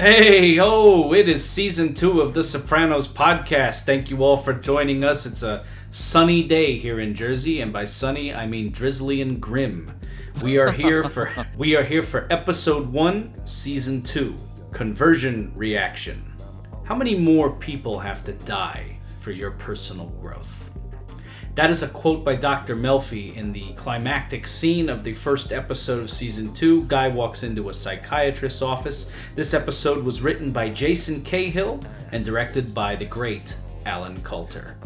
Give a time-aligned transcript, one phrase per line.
[0.00, 3.84] Hey, oh, it is season two of the Sopranos podcast.
[3.84, 5.24] Thank you all for joining us.
[5.24, 9.92] It's a sunny day here in Jersey, and by sunny I mean drizzly and grim.
[10.42, 14.34] We are here for we are here for episode one, season two,
[14.72, 16.32] conversion reaction.
[16.82, 20.71] How many more people have to die for your personal growth?
[21.54, 22.74] That is a quote by Dr.
[22.74, 26.84] Melfi in the climactic scene of the first episode of season 2.
[26.84, 29.12] Guy walks into a psychiatrist's office.
[29.34, 31.80] This episode was written by Jason Cahill
[32.10, 34.76] and directed by the great Allen Coulter.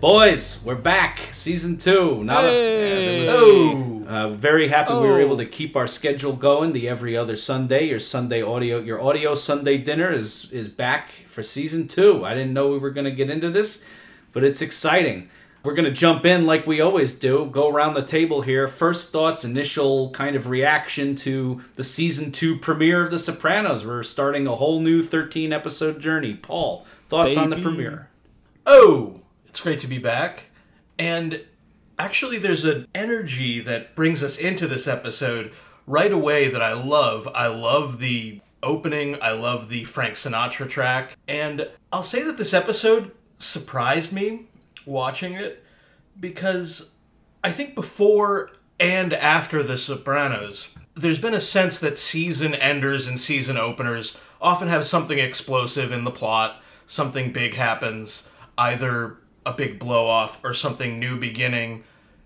[0.00, 2.22] Boys, we're back, season two.
[2.24, 3.24] Now, Hey.
[3.26, 4.04] that- Oh.
[4.08, 5.24] uh, very happy we were Oh.
[5.24, 6.72] able to keep our schedule going.
[6.72, 11.42] The every other Sunday, your Sunday audio, your audio Sunday dinner is is back for
[11.44, 12.24] season two.
[12.24, 13.84] I didn't know we were going to get into this,
[14.32, 15.28] but it's exciting.
[15.68, 17.44] We're going to jump in like we always do.
[17.52, 18.66] Go around the table here.
[18.68, 23.84] First thoughts, initial kind of reaction to the season two premiere of The Sopranos.
[23.84, 26.32] We're starting a whole new 13 episode journey.
[26.32, 28.08] Paul, thoughts on the premiere?
[28.64, 30.44] Oh, it's great to be back.
[30.98, 31.44] And
[31.98, 35.52] actually, there's an energy that brings us into this episode
[35.86, 37.28] right away that I love.
[37.34, 41.18] I love the opening, I love the Frank Sinatra track.
[41.28, 44.46] And I'll say that this episode surprised me
[44.88, 45.64] watching it
[46.18, 46.90] because
[47.44, 48.50] I think before
[48.80, 54.68] and after The Sopranos, there's been a sense that season enders and season openers often
[54.68, 60.52] have something explosive in the plot, something big happens, either a big blow off or
[60.52, 61.84] something new beginning.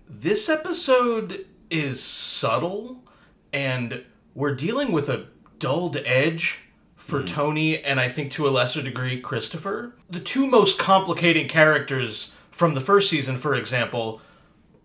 [0.09, 3.03] This episode is subtle,
[3.51, 4.03] and
[4.33, 5.27] we're dealing with a
[5.59, 6.59] dulled edge
[6.95, 7.27] for hmm.
[7.27, 9.93] Tony and I think to a lesser degree Christopher.
[10.09, 14.21] The two most complicating characters from the first season, for example,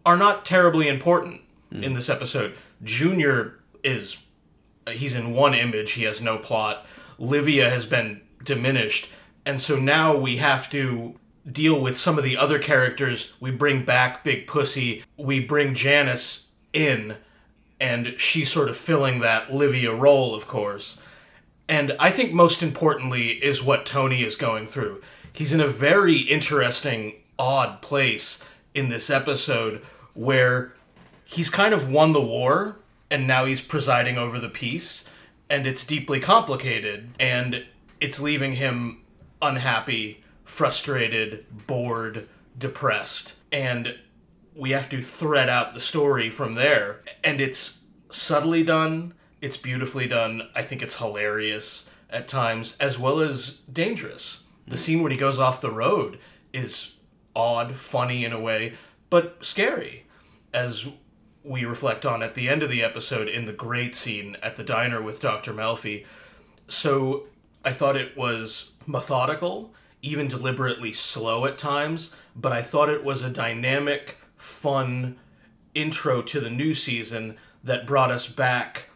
[0.05, 1.85] are not terribly important hmm.
[1.85, 2.55] in this episode.
[2.83, 4.19] Junior is
[4.91, 6.87] he's in one image, he has no plot.
[7.19, 9.11] Livia has been diminished,
[9.45, 11.15] and so now we have to
[11.51, 13.35] deal with some of the other characters.
[13.41, 17.17] We bring back Big Pussy, we bring Janice in,
[17.81, 20.99] and she's sort of filling that Livia role, of course.
[21.69, 25.03] And I think most importantly is what Tony is going through.
[25.33, 28.41] He's in a very interesting, odd place
[28.75, 29.83] in this episode
[30.15, 30.75] where
[31.25, 32.77] he's kind of won the war
[33.11, 35.05] and now he's presiding over the peace.
[35.51, 37.65] And it's deeply complicated and
[38.01, 39.03] it's leaving him
[39.41, 43.35] unhappy, frustrated, bored, depressed.
[43.51, 43.97] And
[44.55, 47.01] we have to thread out the story from there.
[47.25, 47.79] And it's
[48.11, 50.49] subtly done, it's beautifully done.
[50.55, 54.41] I think it's hilarious at times, as well as dangerous.
[54.67, 56.19] The scene when he goes off the road
[56.53, 56.93] is
[57.35, 58.75] odd, funny in a way,
[59.11, 60.07] but scary,
[60.53, 60.87] as
[61.45, 64.63] we reflect on at the end of the episode in the great scene at the
[64.63, 65.53] diner with Dr.
[65.55, 66.05] Melfi.
[66.69, 67.27] So
[67.65, 69.73] I thought it was methodical,
[70.03, 75.17] even deliberately slow at times, but I thought it was a dynamic, fun
[75.75, 78.89] intro to the new season that brought us back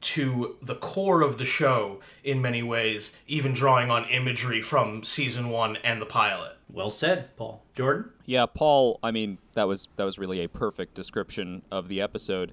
[0.00, 5.48] to the core of the show in many ways, even drawing on imagery from season
[5.48, 6.57] one and the pilot.
[6.70, 7.64] Well said, Paul.
[7.74, 8.10] Jordan?
[8.26, 12.52] Yeah, Paul, I mean, that was that was really a perfect description of the episode.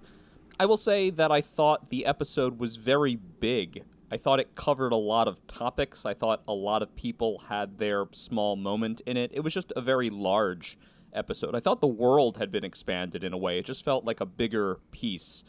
[0.59, 3.83] I will say that I thought the episode was very big.
[4.11, 6.05] I thought it covered a lot of topics.
[6.05, 9.31] I thought a lot of people had their small moment in it.
[9.33, 10.77] It was just a very large
[11.13, 11.55] episode.
[11.55, 13.59] I thought the world had been expanded in a way.
[13.59, 15.43] It just felt like a bigger piece.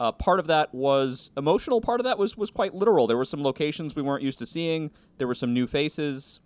[0.00, 1.80] Uh, part of that was emotional.
[1.80, 3.06] Part of that was was quite literal.
[3.06, 4.90] There were some locations we weren't used to seeing.
[5.16, 6.40] There were some new faces.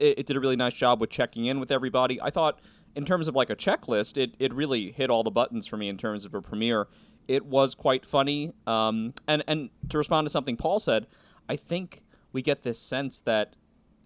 [0.00, 2.20] It, it did a really nice job with checking in with everybody.
[2.20, 2.58] I thought,
[2.96, 5.88] in terms of like a checklist, it it really hit all the buttons for me
[5.88, 6.88] in terms of a premiere.
[7.28, 8.52] It was quite funny.
[8.66, 11.06] Um, and and to respond to something Paul said,
[11.48, 12.02] I think
[12.32, 13.54] we get this sense that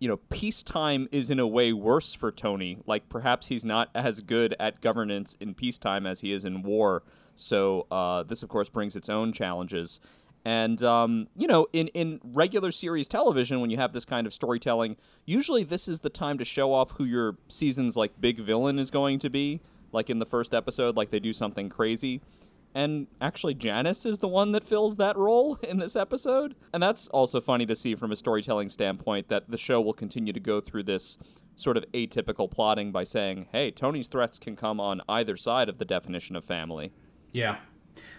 [0.01, 2.79] you know, peacetime is in a way worse for Tony.
[2.87, 7.05] Like perhaps he's not as good at governance in peacetime as he is in war.
[7.37, 10.01] So uh, this, of course, brings its own challenges.
[10.45, 14.35] And um, you know, in in regular series television, when you have this kind of
[14.35, 18.79] storytelling, usually this is the time to show off who your season's like big villain
[18.79, 19.61] is going to be.
[19.93, 22.21] Like in the first episode, like they do something crazy.
[22.75, 26.57] And actually, Janice is the one that fills that role in this episode.
[26.73, 30.33] And that's also funny to see from a storytelling standpoint that the show will continue
[30.33, 31.17] to go through this
[31.57, 35.79] sort of atypical plotting by saying, hey, Tony's threats can come on either side of
[35.79, 36.93] the definition of family.
[37.33, 37.59] Yeah.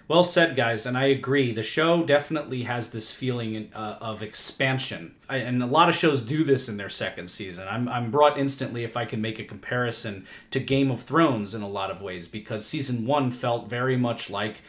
[0.08, 1.52] Well said, guys, and I agree.
[1.52, 6.22] The show definitely has this feeling uh, of expansion, I, and a lot of shows
[6.22, 7.68] do this in their second season.
[7.68, 11.64] I'm, I'm brought instantly if I can make a comparison to Game of Thrones in
[11.64, 14.62] a lot of ways, because season one felt very much like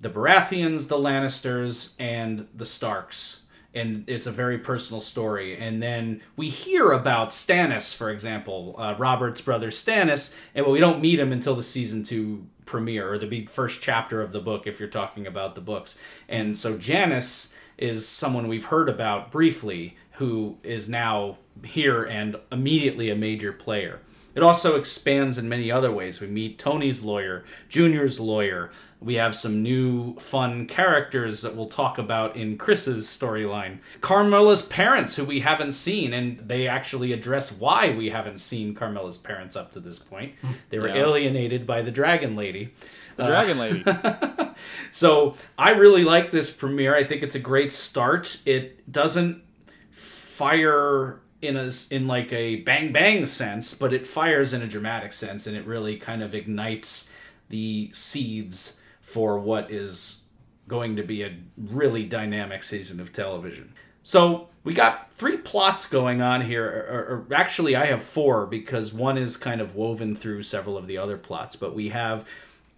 [0.00, 3.42] the Baratheons, the Lannisters, and the Starks.
[3.74, 5.56] and it's a very personal story.
[5.56, 11.00] And then we hear about Stannis, for example, uh, Robert's brother Stannis, and we don't
[11.00, 14.66] meet him until the season two premiere or the big first chapter of the book,
[14.66, 15.98] if you're talking about the books.
[16.28, 23.10] And so Janice is someone we've heard about briefly, who is now here and immediately
[23.10, 24.00] a major player.
[24.34, 26.20] It also expands in many other ways.
[26.20, 28.70] We meet Tony's lawyer, Junior's lawyer.
[29.04, 33.78] We have some new fun characters that we'll talk about in Chris's storyline.
[34.00, 39.18] Carmela's parents, who we haven't seen, and they actually address why we haven't seen Carmela's
[39.18, 40.34] parents up to this point.
[40.70, 40.96] They were Yeah.
[41.04, 42.72] alienated by the Dragon Lady.
[43.16, 43.84] The Dragon Lady.
[44.90, 46.94] So I really like this premiere.
[46.94, 48.38] I think it's a great start.
[48.46, 49.42] It doesn't
[49.90, 55.12] fire in a in like a bang bang sense, but it fires in a dramatic
[55.12, 57.10] sense, and it really kind of ignites
[57.48, 58.80] the seeds
[59.12, 60.22] for what is
[60.68, 63.74] going to be a really dynamic season of television.
[64.02, 68.92] So we got three plots going on here, or, or- actually, I have four because
[68.92, 71.56] one is kind of woven through several of the other plots.
[71.56, 72.24] But we have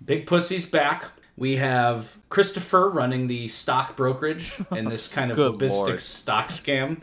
[0.04, 1.04] Big Pussy's back.
[1.36, 7.00] We have Christopher running the stock brokerage in this kind of lobistic stock scam.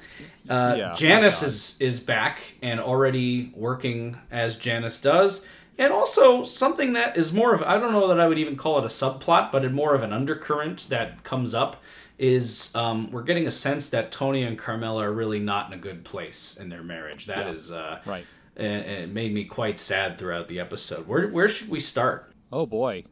[0.49, 5.45] Uh, Yeah, Janice is is back and already working as Janice does.
[5.81, 8.77] And also something that is more of I don't know that I would even call
[8.77, 11.77] it a subplot, but more of an undercurrent that comes up
[12.19, 15.81] is um, we're getting a sense that Tony and Carmela are really not in a
[15.81, 17.25] good place in their marriage.
[17.25, 17.51] That Yeah.
[17.53, 18.27] is uh, Right.
[18.55, 21.07] and, and it made me quite sad throughout the episode.
[21.07, 22.31] Where where should we start?
[22.51, 23.05] Oh boy.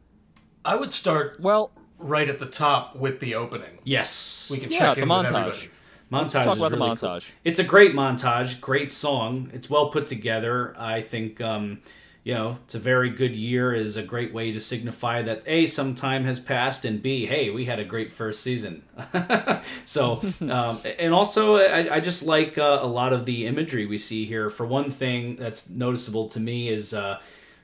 [0.64, 3.78] I would start Well, right at the top with the opening.
[3.82, 5.24] Yes, We can Yeah, check the in montage.
[5.24, 5.70] with everybody.
[6.12, 6.30] montage.
[6.44, 7.08] talk is about the really cool.
[7.08, 7.24] montage.
[7.42, 9.50] It's a great montage, great song.
[9.52, 10.72] It's well put together.
[10.78, 11.80] I think um,
[12.22, 13.72] you know it's a very good year.
[13.74, 17.50] is a great way to signify that a some time has passed and b hey
[17.50, 18.82] we had a great first season.
[19.84, 23.98] so um, and also I, I just like uh, a lot of the imagery we
[23.98, 24.50] see here.
[24.50, 26.94] For one thing that's noticeable to me is.
[26.94, 27.18] Uh,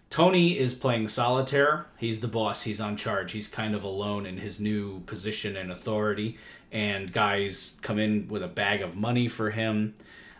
[0.08, 1.86] Tony is playing solitaire.
[1.98, 2.62] He's the boss.
[2.62, 3.32] He's on charge.
[3.32, 6.38] He's kind of alone in his new position and authority.
[6.72, 9.94] And guys come in with a bag of money for him.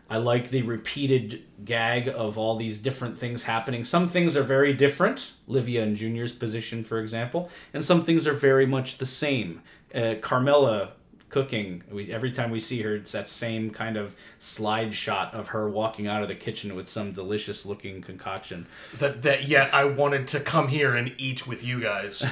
[0.09, 3.85] I like the repeated gag of all these different things happening.
[3.85, 8.33] Some things are very different, Livia and Junior's position, for example, and some things are
[8.33, 9.63] very much the same.
[9.95, 10.93] Uh, Carmela
[11.29, 15.49] cooking, we, every time we see her, it's that same kind of slide shot of
[15.49, 18.67] her walking out of the kitchen with some delicious looking concoction.
[19.01, 22.23] That that yet I wanted to come here and eat with you guys.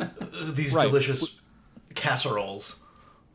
[0.44, 0.86] These Right.
[0.86, 1.34] delicious
[1.96, 2.76] casseroles.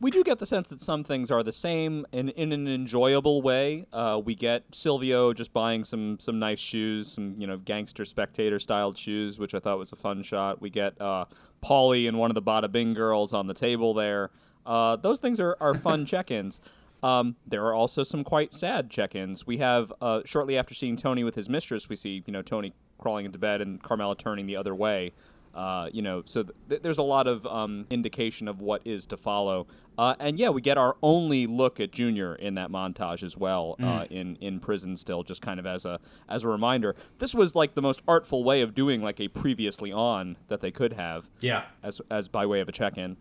[0.02, 3.40] We do get the sense that some things are the same in, in an enjoyable
[3.40, 3.86] way.
[3.92, 8.58] Uh, we get Silvio just buying some some nice shoes, some you know gangster spectator
[8.58, 10.60] styled shoes, which I thought was a fun shot.
[10.60, 11.26] We get uh,
[11.62, 14.30] Paulie and one of the Bada Bing girls on the table there.
[14.66, 16.60] Uh, those things are, are fun check-ins.
[17.04, 19.46] Um, there are also some quite sad check-ins.
[19.46, 22.74] We have uh, shortly after seeing Tony with his mistress, we see you know Tony
[22.98, 25.12] crawling into bed and Carmela turning the other way.
[25.54, 29.16] Uh, you know, so th- there's a lot of um, indication of what is to
[29.18, 29.66] follow.
[29.98, 33.76] Uh, and yeah, we get our only look at Junior in that montage as well,
[33.82, 36.00] uh, in in prison still, just kind of as a
[36.30, 36.96] as a reminder.
[37.18, 40.70] This was like the most artful way of doing like a previously on that they
[40.70, 41.64] could have, Yeah.
[41.82, 43.18] as as by way of a check-in.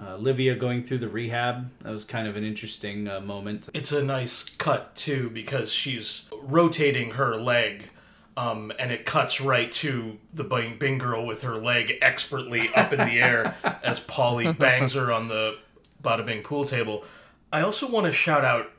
[0.00, 1.70] Uh, Livia going through the rehab.
[1.82, 3.68] That was kind of an interesting uh, moment.
[3.74, 7.90] It's a nice cut too because she's rotating her leg,
[8.38, 12.92] um, and it cuts right to the Bing, Bing girl with her leg expertly up
[12.92, 15.58] in the air as Paulie bangs her on the
[16.02, 17.04] Bada Bing pool table.
[17.52, 18.70] I also want to shout out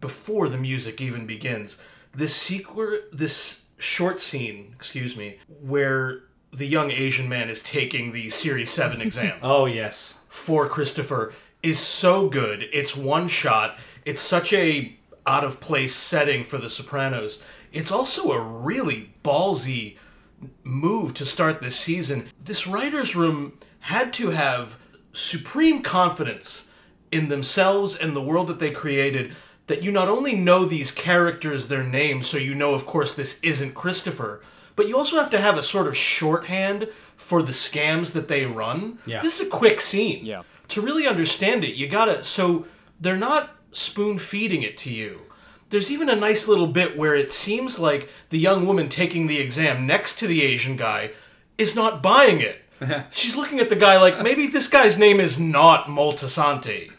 [0.00, 1.76] before the music even begins
[2.14, 6.20] this sequ- this short scene, excuse me, where
[6.52, 10.18] the young Asian man is taking the Series Seven exam Oh yes.
[10.28, 12.66] for Christopher is so good.
[12.72, 13.78] It's one shot.
[14.06, 17.42] It's such a out of place setting for The Sopranos.
[17.72, 19.96] It's also a really ballsy
[20.62, 22.28] move to start this season.
[22.42, 24.78] This writers' room had to have
[25.12, 26.66] supreme confidence
[27.10, 29.36] in themselves and the world that they created
[29.66, 33.38] that you not only know these characters their names so you know of course this
[33.42, 34.42] isn't Christopher,
[34.74, 38.44] but you also have to have a sort of shorthand for the scams that they
[38.44, 38.98] run.
[39.06, 39.22] Yeah.
[39.22, 40.24] This is a quick scene.
[40.24, 40.42] Yeah.
[40.68, 42.24] To really understand it, you gotta.
[42.24, 42.66] So
[43.00, 45.20] they're not spoon feeding it to you.
[45.72, 49.38] There's even a nice little bit where it seems like the young woman taking the
[49.38, 51.12] exam next to the Asian guy
[51.56, 52.60] is not buying it.
[53.10, 56.90] She's looking at the guy like maybe this guy's name is not Moltisanti.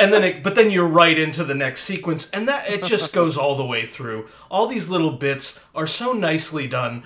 [0.00, 3.12] and then it, but then you're right into the next sequence and that it just
[3.20, 4.28] goes all the way through.
[4.50, 7.02] All these little bits are so nicely done.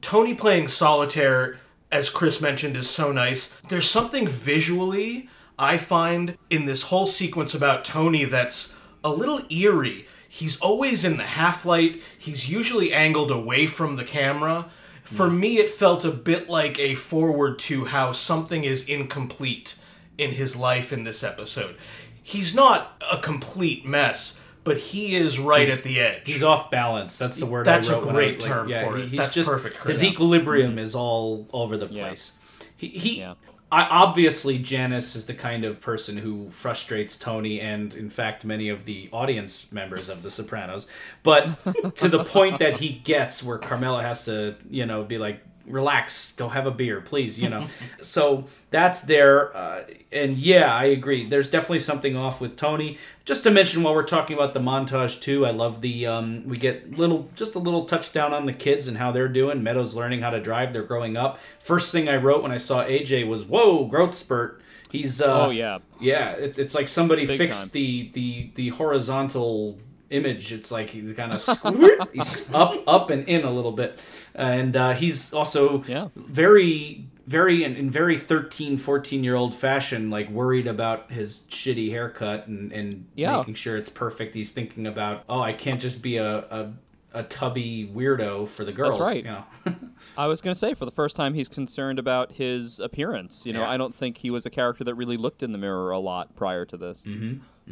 [0.00, 1.56] Tony playing solitaire
[1.90, 3.52] as Chris mentioned is so nice.
[3.68, 5.28] There's something visually
[5.58, 8.72] I find in this whole sequence about Tony that's
[9.04, 10.06] a little eerie.
[10.28, 14.66] He's always in the half light, he's usually angled away from the camera.
[15.04, 19.76] For me, it felt a bit like a forward to how something is incomplete
[20.18, 21.76] in his life in this episode.
[22.22, 26.22] He's not a complete mess, but he is right He's- at the edge.
[26.24, 27.18] He's off balance.
[27.18, 28.06] That's the word That's I a wrote.
[28.06, 29.08] when great I, like, term yeah, for he- it.
[29.10, 30.00] He's That's just, perfect, Chris.
[30.00, 32.06] His equilibrium is all over the Yeah.
[32.06, 32.32] place.
[32.78, 33.34] He, he Yeah.
[33.74, 38.68] I, obviously Janice is the kind of person who frustrates Tony and, in fact, many
[38.68, 40.86] of the audience members of The Sopranos.
[41.24, 41.58] But
[41.96, 46.32] to the point that he gets, where Carmela has to, you know, be like, relax,
[46.34, 47.66] go have a beer, please, you know.
[48.02, 49.56] so that's there.
[49.56, 51.26] Uh, and yeah, I agree.
[51.28, 52.98] There's definitely something off with Tony.
[53.24, 56.56] Just to mention, while we're talking about the montage too, I love the um, we
[56.56, 59.62] get little, just a little touchdown on the kids and how they're doing.
[59.62, 60.72] Meadows learning how to drive.
[60.72, 61.38] They're growing up.
[61.58, 65.50] First thing I wrote when I saw AJ was, "Whoa, growth spurt." He's uh, Oh
[65.50, 65.78] yeah.
[66.00, 66.32] yeah.
[66.32, 67.70] It's it's like somebody Big fixed time.
[67.72, 69.78] the the the horizontal
[70.14, 70.52] image.
[70.52, 72.08] It's like he's kind of squirt.
[72.12, 73.98] he's up up and in a little bit,
[74.34, 76.08] and uh, he's also Yeah.
[76.16, 81.88] very very in, in very 13 14 year old fashion like worried about his shitty
[81.90, 83.38] haircut and and Yeah.
[83.38, 86.72] making sure it's perfect he's thinking about oh i can't just be a a,
[87.14, 89.16] a tubby weirdo for the girls right.
[89.16, 89.42] you know
[90.18, 93.46] I was gonna say for the first time he's concerned about his appearance.
[93.46, 93.70] You know, Yeah.
[93.70, 96.36] I don't think he was a character that really looked in the mirror a lot
[96.36, 97.02] prior to this.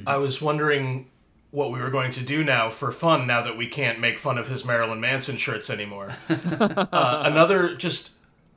[0.07, 1.11] I was wondering
[1.53, 4.39] what we were going to do now for fun now that we can't make fun
[4.39, 6.17] of his Marilyn Manson shirts anymore.
[6.29, 8.11] uh, another just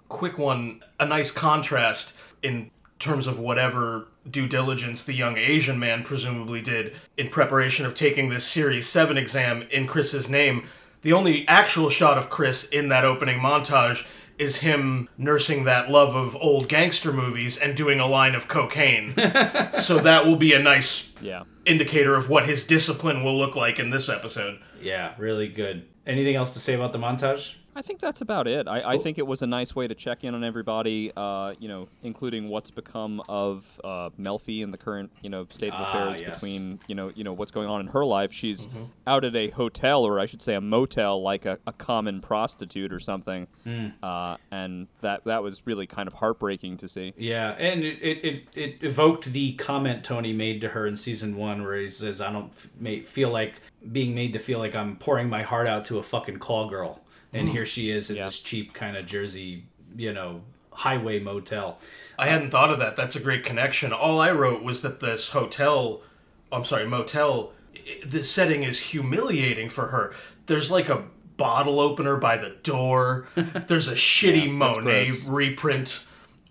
[0.08, 6.04] quick one, a nice contrast in terms of whatever due diligence the young Asian man
[6.04, 10.66] presumably did in preparation of taking this Series 7 exam in Chris's name.
[11.02, 16.16] The only actual shot of Chris in that opening montage is him nursing that love
[16.16, 19.14] of old gangster movies and doing a line of cocaine.
[19.82, 21.44] so that will be a nice Yeah.
[21.66, 24.60] indicator of what his discipline will look like in this episode.
[24.82, 28.68] yeah really good anything else to say about the montage I think that's about it.
[28.70, 31.68] I, I think it was a nice way to check in on everybody, uh, you
[31.68, 35.90] know, including what's become of uh, Melfi and the current, you know, state of Ah,
[35.90, 36.34] affairs yes.
[36.36, 38.32] between, you know, you know what's going on in her life.
[38.32, 38.70] She's
[39.06, 42.94] out at a hotel, or I should say, a motel, like a, a common prostitute
[42.94, 43.46] or something,
[44.02, 47.14] uh, and that that was really kind of heartbreaking to see.
[47.18, 51.36] Yeah, and it, it, it, it evoked the comment Tony made to her in season
[51.36, 53.56] one, where he says, "I don't f- feel like
[53.92, 57.02] being made to feel like I'm pouring my heart out to a fucking call girl,"
[57.36, 57.56] and mm-hmm.
[57.56, 58.26] here she is in Yeah.
[58.26, 59.66] this cheap kind of Jersey,
[59.96, 61.78] you know, highway motel.
[62.18, 62.96] I hadn't thought of that.
[62.96, 63.94] That's a great connection.
[63.94, 66.02] All I wrote was that this hotel,
[66.52, 70.14] I'm sorry, motel, i- the setting is humiliating for her.
[70.48, 71.04] There's like a
[71.38, 73.28] bottle opener by the door.
[73.68, 75.26] There's a shitty Monet gross.
[75.26, 76.04] reprint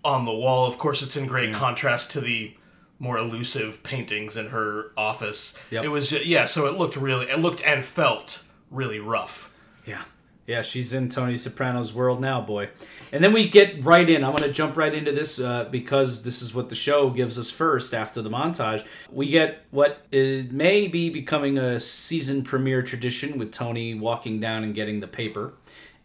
[0.03, 0.67] on the wall.
[0.67, 2.55] Of course, it's in great contrast to the
[2.99, 5.53] more elusive paintings in her office.
[5.71, 5.83] Yep.
[5.85, 9.51] It was ju- yeah, so it looked really it looked and felt really rough.
[9.85, 10.03] Yeah.
[10.47, 12.69] Yeah, she's in Tony Soprano's world now, boy.
[13.11, 14.23] And then we get right in.
[14.23, 17.39] I'm going to jump right into this uh, because this is what the show gives
[17.39, 18.85] us first after the montage.
[19.11, 24.63] We get what is, may be becoming a season premiere tradition with Tony walking down
[24.63, 25.53] and getting the paper.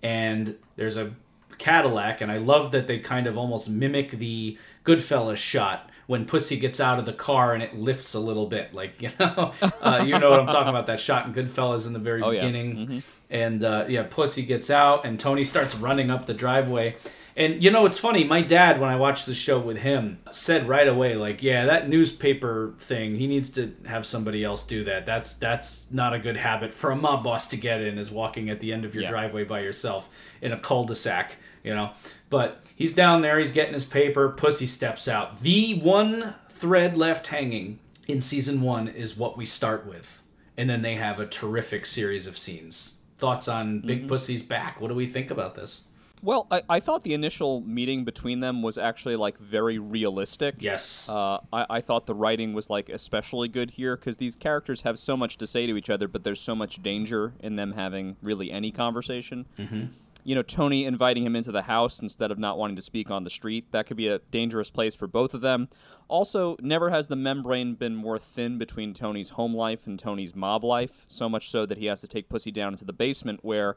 [0.03, 1.15] And there's a
[1.59, 4.57] Cadillac, and I love that they kind of almost mimic the
[4.87, 8.75] Goodfellas shot when Pussy gets out of the car and it lifts a little bit.
[8.75, 11.93] Like, you know, uh, you know what I'm talking about, that shot in Goodfellas in
[11.93, 12.41] the very Oh, yeah.
[12.47, 13.03] beginning.
[13.31, 16.97] And uh, yeah, Pussy gets out, and Tony starts running up the driveway.
[17.37, 18.25] And you know, it's funny.
[18.25, 21.89] My dad, when I watched the show with him, said right away, like, "Yeah, that
[21.89, 23.15] newspaper thing.
[23.15, 25.07] He needs to have somebody else do that.
[25.07, 27.99] That's that's not a good habit for a mob boss to get in.
[27.99, 29.11] Is walking at the end of your Yeah.
[29.11, 30.09] driveway by yourself
[30.43, 31.37] in a cul-de-sac.
[31.63, 31.91] You know."
[32.31, 33.39] But he's down there.
[33.39, 34.31] He's getting his paper.
[34.31, 35.41] Pussy steps out.
[35.41, 40.23] The one thread left hanging in season one is what we start with,
[40.57, 43.03] and then they have a terrific series of scenes.
[43.19, 44.81] Thoughts on Big Pussy's back?
[44.81, 45.85] What do we think about this?
[46.23, 50.57] Well, I, I thought the initial meeting between them was actually like very realistic.
[50.59, 51.09] Yes.
[51.09, 54.99] Uh, I, I thought the writing was like especially good here because these characters have
[54.99, 58.17] so much to say to each other, but there's so much danger in them having
[58.23, 59.47] really any conversation.
[59.59, 59.85] Mm-hmm.
[60.25, 63.25] You know, Tony inviting him into the house instead of not wanting to speak on
[63.25, 65.69] the street, that could be a dangerous place for both of them.
[66.09, 70.65] Also, never has the membrane been more thin between Tony's home life and Tony's mob
[70.65, 73.77] life, so much so that he has to take Pussy down into the basement where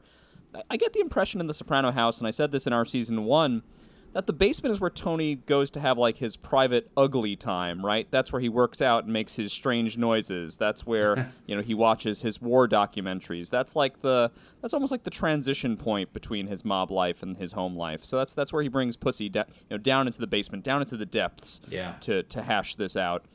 [0.69, 3.25] I- get the impression in the Soprano house, and I said this in our season
[3.25, 3.63] one,
[4.13, 8.07] that the basement is where Tony goes to have like his private ugly time, right?
[8.11, 10.55] That's where he works out and makes his strange noises.
[10.57, 13.49] That's where, you know, he watches his war documentaries.
[13.49, 17.51] That's like the that's almost like the transition point between his mob life and his
[17.51, 18.03] home life.
[18.05, 20.81] So that's that's where he brings Pussy da- you know, down into the basement, down
[20.81, 21.93] into the depths Yeah.
[22.01, 23.25] to to hash this out.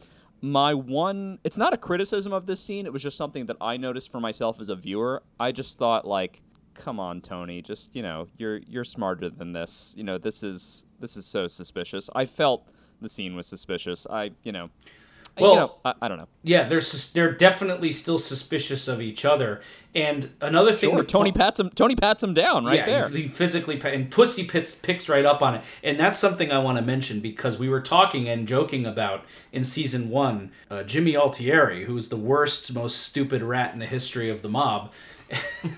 [0.41, 3.77] My one it's not a criticism of this scene, it was just something that I
[3.77, 5.23] noticed for myself as a viewer.
[5.41, 6.41] I just thought like
[6.79, 9.95] come on tony just you know you're you're smarter than this.
[9.97, 12.09] You know this is this is so suspicious.
[12.15, 12.69] I felt
[13.03, 14.07] the scene was suspicious.
[14.09, 14.71] I you know
[15.39, 16.29] Well- you know, I, I don't know.
[16.43, 19.61] Yeah, they're sus- they're definitely still suspicious of each other.
[19.95, 23.09] And another thing, sure tony pats him tony pats him down right yeah, there.
[23.09, 26.53] He, he physically pa- and Pussy picks, picks right up on it, and that's something
[26.53, 30.83] I want to mention because we were talking and joking about in season one, uh,
[30.85, 34.93] Jimmy Altieri, who's the worst, most stupid rat in the history of the mob,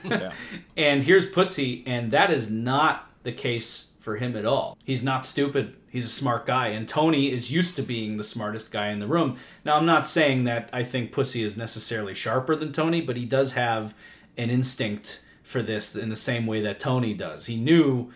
[0.05, 0.33] Yeah.
[0.77, 4.77] and here's Pussy, and that is not the case for him at all.
[4.85, 5.77] He's not stupid.
[5.91, 9.07] He's a smart guy, and Tony is used to being the smartest guy in the
[9.07, 9.37] room.
[9.65, 13.25] Now, I'm not saying that I think Pussy is necessarily sharper than Tony, but he
[13.25, 13.95] does have
[14.37, 17.47] an instinct for this in the same way that Tony does.
[17.47, 18.11] He knew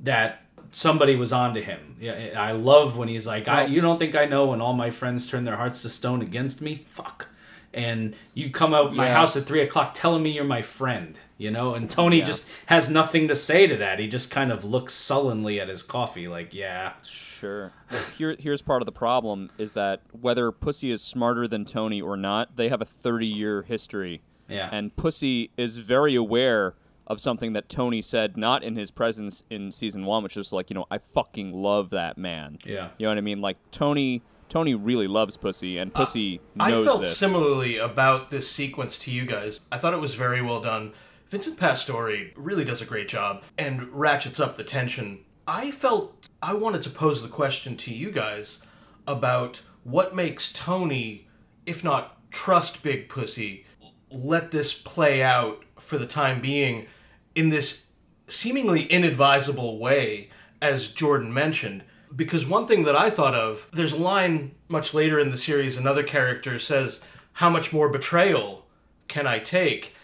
[0.00, 1.96] that somebody was onto him.
[2.00, 4.90] Yeah, I love when he's like, I, "You don't think I know when all my
[4.90, 6.74] friends turn their hearts to stone against me?
[6.74, 7.28] Fuck."
[7.74, 9.14] And you come out my Yeah.
[9.14, 11.74] house at three o'clock telling me you're my friend, you know.
[11.74, 12.24] And Tony Yeah.
[12.24, 13.98] just has nothing to say to that.
[13.98, 17.72] He just kind of looks sullenly at his coffee, like, "Yeah, Sure.
[17.90, 22.00] Well, here, here's part of the problem is that whether Pussy is smarter than Tony
[22.00, 24.22] or not, they have a 30 year history.
[24.48, 24.68] Yeah.
[24.72, 26.74] And Pussy is very aware
[27.06, 30.70] of something that Tony said not in his presence in season one, which is like,
[30.70, 32.58] you know, I fucking love that man.
[32.64, 32.88] Yeah.
[32.96, 33.42] You know what I mean?
[33.42, 34.22] Like Tony
[34.54, 37.18] Tony really loves Pussy and uh, Pussy I knows I felt this.
[37.18, 39.60] similarly about this sequence to you guys.
[39.72, 40.92] I thought it was very well done.
[41.28, 45.24] Vincent Pastore really does a great job and ratchets up the tension.
[45.44, 48.60] I felt I wanted to pose the question to you guys
[49.08, 51.26] about what makes Tony,
[51.66, 53.66] if not trust Big Pussy,
[54.08, 56.86] let this play out for the time being
[57.34, 57.86] in this
[58.28, 60.30] seemingly inadvisable way,
[60.62, 61.82] as Jordan mentioned.
[62.14, 65.76] Because one thing that I thought of, there's a line much later in the series,
[65.76, 67.00] another character says,
[67.34, 68.66] How much more betrayal
[69.08, 69.94] can I take?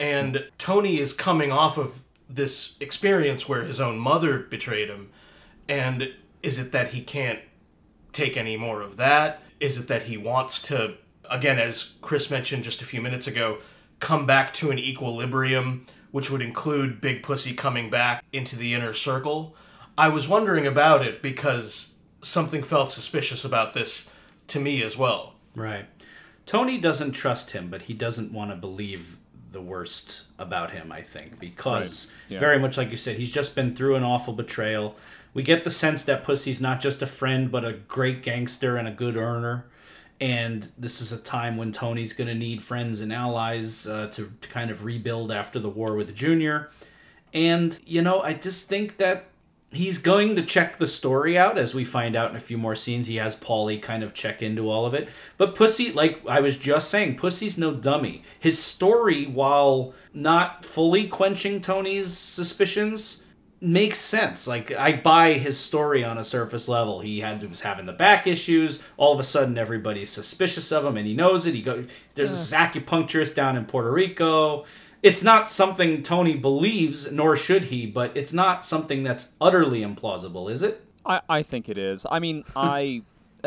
[0.00, 5.10] And Tony is coming off of this experience where his own mother betrayed him.
[5.68, 7.40] And is it that he can't
[8.12, 9.42] take any more of that?
[9.60, 10.94] Is it that he wants to,
[11.30, 13.58] again, as Chris mentioned just a few minutes ago,
[14.00, 18.94] come back to an equilibrium, which would include Big Pussy coming back into the inner
[18.94, 19.56] circle?
[19.98, 21.90] I was wondering about it because
[22.22, 24.08] something felt suspicious about this
[24.46, 25.34] to me as well.
[25.56, 25.86] Right.
[26.46, 29.18] Tony doesn't trust him, but he doesn't want to believe
[29.50, 32.32] the worst about him, I think, because Right.
[32.34, 32.38] Yeah.
[32.38, 34.94] very much like you said, he's just been through an awful betrayal.
[35.34, 38.86] We get the sense that Pussy's not just a friend, but a great gangster and
[38.86, 39.66] a good earner.
[40.20, 44.32] And this is a time when Tony's going to need friends and allies uh, to,
[44.40, 46.70] to kind of rebuild after the war with Junior.
[47.34, 49.26] And, you know, I just think that
[49.70, 52.74] he's going to check the story out as we find out in a few more
[52.74, 53.06] scenes.
[53.06, 55.08] He has Paulie kind of check into all of it.
[55.36, 58.22] But Pussy, like I was just saying, Pussy's no dummy.
[58.38, 63.24] His story, while not fully quenching Tony's suspicions,
[63.60, 64.46] makes sense.
[64.46, 67.00] Like I buy his story on a surface level.
[67.00, 68.82] He had was having the back issues.
[68.96, 71.54] All of a sudden, everybody's suspicious of him, and he knows it.
[71.54, 74.64] He go there's this acupuncturist down in Puerto Rico.
[75.02, 77.86] It's not something Tony believes, nor should he.
[77.86, 80.84] But it's not something that's utterly implausible, is it?
[81.04, 82.06] I, I think it is.
[82.10, 83.02] I mean, I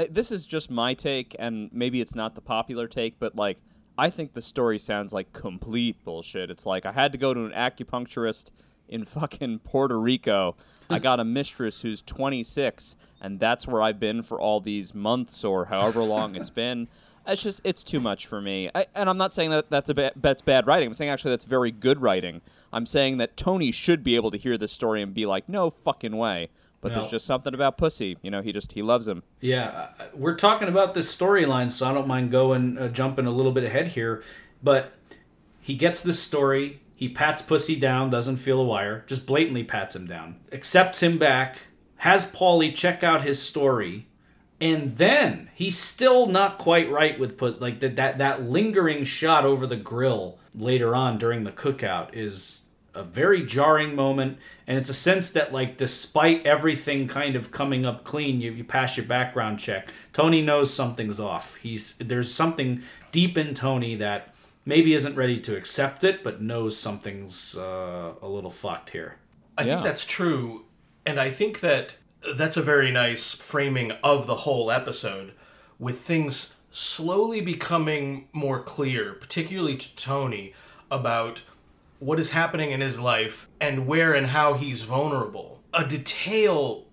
[0.10, 3.58] this is just my take, and maybe it's not the popular take, but like
[3.98, 6.50] I think the story sounds like complete bullshit.
[6.50, 8.52] It's like I had to go to an acupuncturist
[8.90, 10.56] in fucking Puerto Rico.
[10.90, 15.44] I got a mistress who's 26, and that's where I've been for all these months
[15.44, 16.88] or however long it's been.
[17.28, 18.70] It's just it's too much for me.
[18.74, 20.88] I, and I'm not saying that that's a ba- that's bad writing.
[20.88, 22.42] I'm saying actually that's very good writing.
[22.74, 25.70] I'm saying that Tony should be able to hear this story and be like, no
[25.70, 26.50] fucking way.
[26.82, 27.00] But No.
[27.00, 28.18] there's just something about pussy.
[28.24, 29.22] You know, he just he loves him.
[29.40, 33.32] Yeah, uh, we're talking about this storyline, so I don't mind going uh, jumping a
[33.32, 34.24] little bit ahead here.
[34.64, 34.94] But
[35.60, 36.82] he gets this story.
[36.96, 41.18] He pats Pussy down, doesn't feel a wire, just blatantly pats him down, accepts him
[41.18, 41.58] back,
[41.98, 44.08] has Paulie check out his story,
[44.62, 49.44] and then he's still not quite right with put Like that, that that lingering shot
[49.44, 54.90] over the grill later on during the cookout is a very jarring moment and it's
[54.90, 59.06] a sense that like despite everything kind of coming up clean you, you pass your
[59.06, 62.82] background check tony knows something's off he's there's something
[63.14, 64.34] deep in tony that
[64.66, 69.16] maybe isn't ready to accept it but knows something's uh, a little fucked here
[69.58, 69.76] I Yeah.
[69.76, 70.66] think that's true.
[71.06, 71.92] And I think that
[72.36, 75.34] that's a very nice framing of the whole episode
[75.80, 80.54] with things slowly becoming more clear, particularly to Tony,
[80.90, 81.44] about
[82.00, 85.62] what is happening in his life and where and how he's vulnerable.
[85.74, 86.86] A detail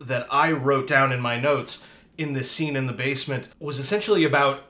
[0.00, 1.82] that I wrote down in my notes
[2.16, 4.64] in this scene in the basement was essentially about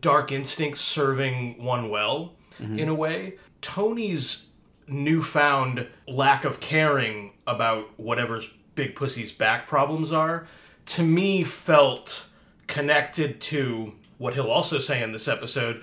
[0.00, 2.78] dark instincts serving one well mm-hmm.
[2.78, 3.36] in a way.
[3.60, 4.46] Tony's
[4.86, 8.48] newfound lack of caring about whatever's
[8.80, 10.46] Big Pussy's back problems are,
[10.86, 12.24] to me felt
[12.66, 15.82] connected to what he'll also say in this episode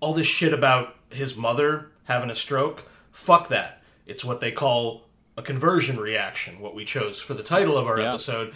[0.00, 2.88] all this shit about his mother having a stroke.
[3.12, 3.82] Fuck that.
[4.06, 5.04] It's what they call
[5.36, 8.14] a conversion reaction, what we chose for the title of our Yeah.
[8.14, 8.54] episode.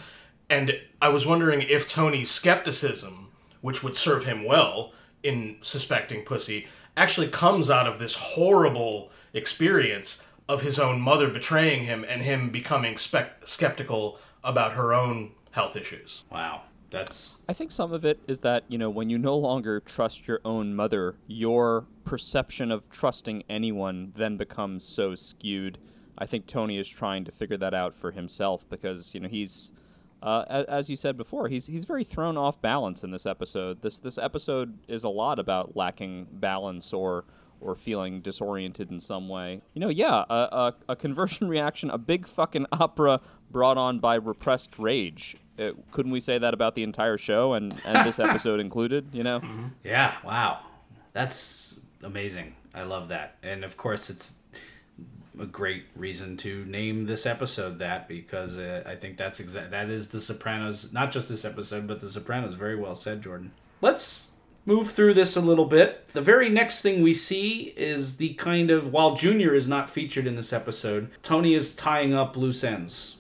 [0.49, 3.29] And I was wondering if Tony's skepticism,
[3.61, 10.23] which would serve him well in suspecting Pussy, actually comes out of this horrible experience
[10.53, 15.77] of his own mother betraying him and him becoming spec- skeptical about her own health
[15.77, 16.25] issues.
[16.31, 16.63] Wow.
[16.91, 20.29] That's I think some of it is that, you know, when you no longer trust
[20.29, 25.79] your own mother, your perception of trusting anyone then becomes so skewed.
[26.19, 29.73] I think Tony is trying to figure that out for himself because, you know, he's
[30.23, 33.81] uh, as you said before, he's he's very thrown off balance in this episode.
[33.81, 37.25] This this episode is a lot about lacking balance or
[37.63, 39.61] or feeling disoriented in some way.
[39.75, 43.21] You know, yeah, a, a, a conversion reaction, a big fucking opera
[43.51, 45.37] brought on by repressed rage.
[45.59, 49.09] Uh, couldn't we say that about the entire show and, and this episode included?
[49.13, 49.43] You know,
[49.85, 50.17] yeah.
[50.25, 50.61] Wow.
[51.13, 52.55] That's amazing.
[52.75, 53.37] I love that.
[53.43, 54.39] And of course, it's
[55.39, 59.71] a great reason to name this episode that because uh, I think that's exact.
[59.71, 60.93] That is the Sopranos.
[60.93, 62.55] Not just this episode, but the Sopranos.
[62.55, 63.53] Very well said, Jordan.
[63.81, 64.32] Let's
[64.65, 66.07] move through this a little bit.
[66.13, 70.27] The very next thing we see is the kind of while Junior is not featured
[70.27, 73.17] in this episode, Tony is tying up loose ends.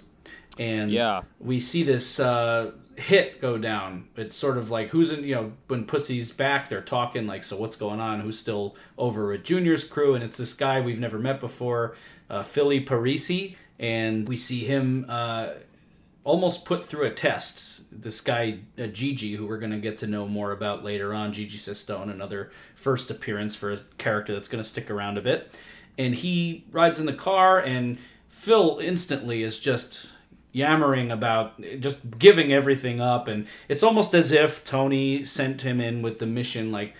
[0.59, 1.23] And Yeah.
[1.41, 4.09] we see this uh, hit go down.
[4.17, 7.57] It's sort of like who's in, you know, when Pussy's back, they're talking like, so
[7.57, 8.21] what's going on?
[8.21, 10.15] Who's still over at Junior's crew?
[10.15, 11.97] And it's this guy we've never met before,
[12.31, 13.57] uh, Philly Parisi.
[13.79, 15.49] And we see him uh,
[16.25, 17.85] almost put through a test.
[17.91, 21.33] This guy, uh, Gigi, who we're going to get to know more about later on,
[21.33, 25.59] Gigi Cestone, another first appearance for a character that's going to stick around a bit.
[25.99, 30.11] And he rides in the car, and Phil instantly is just
[30.53, 33.27] yammering about just giving everything up.
[33.27, 36.95] And it's almost as if Tony sent him in with the mission like,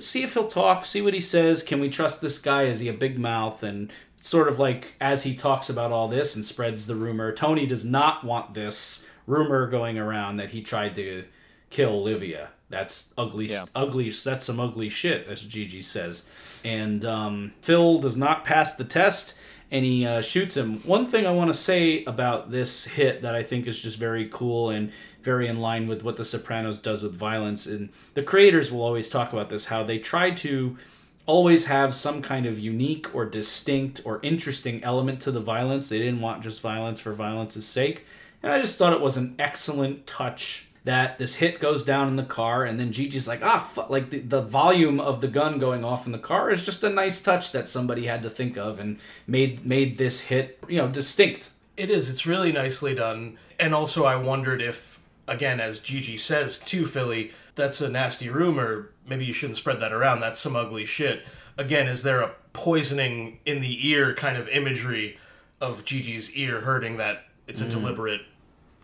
[0.00, 1.62] see if he'll talk, see what he says.
[1.62, 2.62] Can we trust this guy?
[2.64, 3.62] Is he a big mouth?
[3.62, 3.92] And
[4.24, 7.84] sort of like as he talks about all this and spreads the rumor, Tony does
[7.84, 11.24] not want this rumor going around that he tried to
[11.68, 12.48] kill Olivia.
[12.70, 13.66] That's ugly, Yeah.
[13.74, 14.08] ugly.
[14.10, 16.26] That's some ugly shit, as Gigi says.
[16.64, 19.38] And um, Phil does not pass the test,
[19.70, 20.78] and he uh, shoots him.
[20.80, 24.26] One thing I want to say about this hit that I think is just very
[24.30, 24.90] cool and
[25.22, 29.10] very in line with what The Sopranos does with violence, and the creators will always
[29.10, 30.78] talk about this, how they try to
[31.26, 35.88] always have some kind of unique or distinct or interesting element to the violence.
[35.88, 38.04] They didn't want just violence for violence's sake.
[38.42, 42.16] And I just thought it was an excellent touch that this hit goes down in
[42.16, 45.58] the car and then Gigi's like, ah, fu-, like the, the volume of the gun
[45.58, 48.58] going off in the car is just a nice touch that somebody had to think
[48.58, 51.48] of and made made this hit, you know, distinct.
[51.76, 52.10] It is.
[52.10, 53.38] It's really nicely done.
[53.58, 58.90] And also, I wondered if, again, as Gigi says to Philly, that's a nasty rumor.
[59.06, 60.20] Maybe you shouldn't spread that around.
[60.20, 61.22] That's some ugly shit.
[61.58, 65.18] Again, is there a poisoning in the ear kind of imagery
[65.60, 68.22] of Gigi's ear hurting that it's a deliberate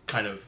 [0.07, 0.45] kind of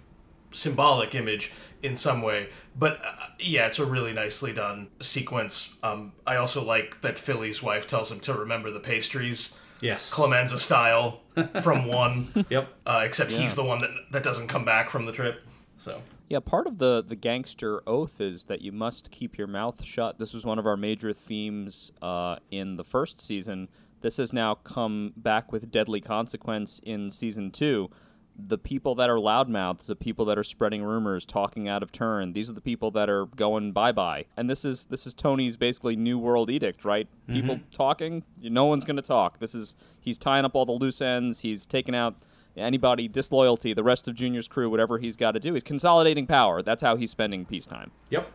[0.52, 2.50] symbolic image in some way?
[2.78, 5.72] But uh, yeah, it's a really nicely done sequence.
[5.84, 9.54] Um, I also like that Philly's wife tells him to remember the pastries.
[9.82, 10.14] Yes.
[10.14, 11.22] Clemenza style
[11.62, 12.46] from one.
[12.50, 12.70] Yep.
[12.86, 13.40] Uh, except Yeah.
[13.40, 15.42] he's the one that that doesn't come back from the trip.
[15.78, 19.84] So Yeah, part of the the gangster oath is that you must keep your mouth
[19.84, 20.18] shut.
[20.18, 23.70] This was one of our major themes uh, in the first season.
[24.02, 27.90] This has now come back with deadly consequence in season two.
[28.36, 32.34] The people that are loudmouths, the people that are spreading rumors, talking out of turn,
[32.34, 34.26] these are the people that are going bye bye.
[34.38, 37.08] And this is this is Tony's basically new world edict, right?
[37.28, 39.40] People talking, no one's going to talk.
[39.40, 41.40] This is he's tying up all the loose ends.
[41.40, 42.16] He's taking out
[42.56, 45.54] anybody disloyalty, the rest of Junior's crew, whatever he's got to do.
[45.54, 46.62] He's consolidating power.
[46.62, 47.92] That's how he's spending peacetime.
[48.10, 48.32] Yep,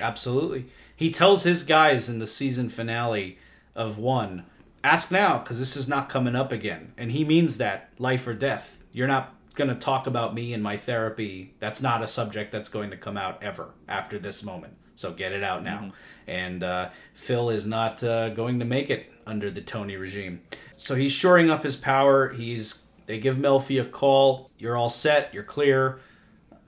[0.00, 0.66] absolutely.
[0.94, 3.38] He tells his guys in the season finale
[3.74, 4.46] of one,
[4.82, 8.34] ask now because this is not coming up again, and he means that life or
[8.34, 8.82] death.
[8.92, 11.54] You're not going to talk about me and my therapy.
[11.58, 14.74] That's not a subject that's going to come out ever after this moment.
[14.94, 15.92] So get it out now.
[16.26, 20.40] And uh, Phil is not uh, going to make it under the Tony regime.
[20.76, 22.30] So he's shoring up his power.
[22.30, 24.50] He's they give Melfi a call.
[24.58, 25.32] You're all set.
[25.32, 25.98] You're clear.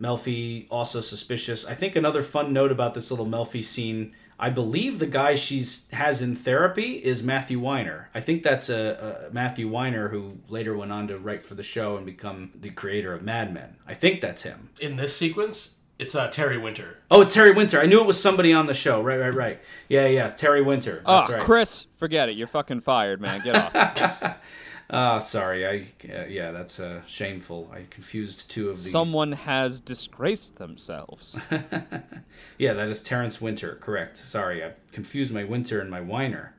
[0.01, 1.67] Melfi also suspicious.
[1.67, 4.15] I think another fun note about this little Melfi scene.
[4.39, 8.09] I believe the guy she's has in therapy is Matthew Weiner.
[8.15, 11.63] I think that's a, a Matthew Weiner who later went on to write for the
[11.63, 13.77] show and become the creator of Mad Men.
[13.87, 14.71] I think that's him.
[14.81, 16.97] In this sequence, it's uh, Terry Winter.
[17.11, 17.79] Oh, it's Terry Winter.
[17.79, 19.03] I knew it was somebody on the show.
[19.03, 19.61] Right, right, right.
[19.91, 20.31] Yeah, yeah.
[20.31, 21.03] Terry Winter.
[21.05, 21.43] Oh, right.
[21.43, 22.39] Chris, forget it.
[22.39, 23.43] You're fucking fired, man.
[23.43, 24.37] Get off.
[24.93, 25.67] Ah, sorry.
[25.67, 27.71] I uh, yeah, that's uh, shameful.
[27.73, 28.83] I confused two of the.
[28.91, 31.39] Someone has disgraced themselves.
[32.59, 33.79] Yeah, that is Terrence Winter.
[33.81, 34.17] Correct.
[34.17, 36.55] Sorry, I confused my Winter and my Weiner.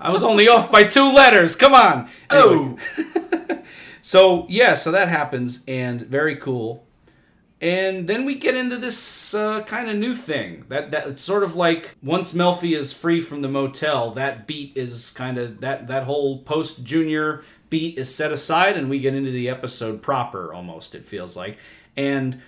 [0.00, 1.56] I was only off by two letters.
[1.56, 2.08] Come on.
[2.30, 3.58] Anyway, Oh,
[4.02, 6.84] So yeah, so that happens, and very cool.
[7.60, 11.42] And then we get into this uh, kind of new thing that that it's sort
[11.42, 15.88] of like once Melfi is free from the motel, that beat is kind of that
[15.88, 20.52] that whole post junior beat is set aside, and we get into the episode proper.
[20.52, 21.58] Almost it feels like,
[21.96, 22.40] and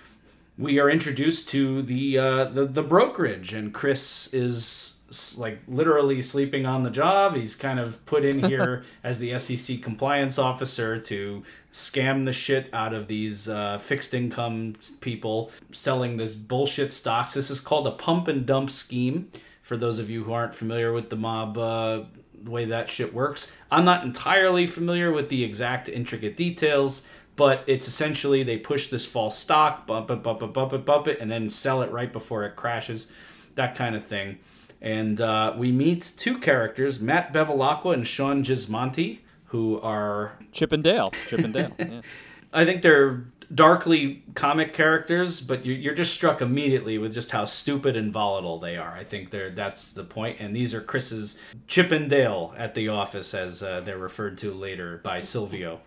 [0.57, 4.99] we are introduced to the uh, the the brokerage, and Chris is
[5.37, 7.35] like literally sleeping on the job.
[7.35, 12.71] He's kind of put in here as the SEC compliance officer to scam the shit
[12.73, 17.33] out of these uh, fixed income people selling this bullshit stocks.
[17.33, 19.31] This is called a pump and dump scheme.
[19.61, 22.03] For those of you who aren't familiar with the mob, uh,
[22.43, 27.07] the way that shit works, I'm not entirely familiar with the exact intricate details
[27.39, 31.07] but it's essentially they push this false stock, bump it, bump it, bump it, bump
[31.07, 33.13] it, and then sell it right before it crashes,
[33.55, 34.39] that kind of thing.
[34.81, 40.83] And uh, we meet two characters, Matt Bevilacqua and Sean Gismonti, who are, Chip and
[40.83, 41.13] Dale.
[41.29, 41.71] Chip and Dale.
[41.79, 42.01] Yeah.
[42.53, 47.45] I think they're darkly comic characters, but you- you're just struck immediately with just how
[47.45, 48.93] stupid and volatile they are.
[48.95, 50.37] I think they're that's the point.
[50.39, 54.53] And these are Chris's Chip and Dale at the office, as uh, they're referred to
[54.53, 55.79] later by Silvio.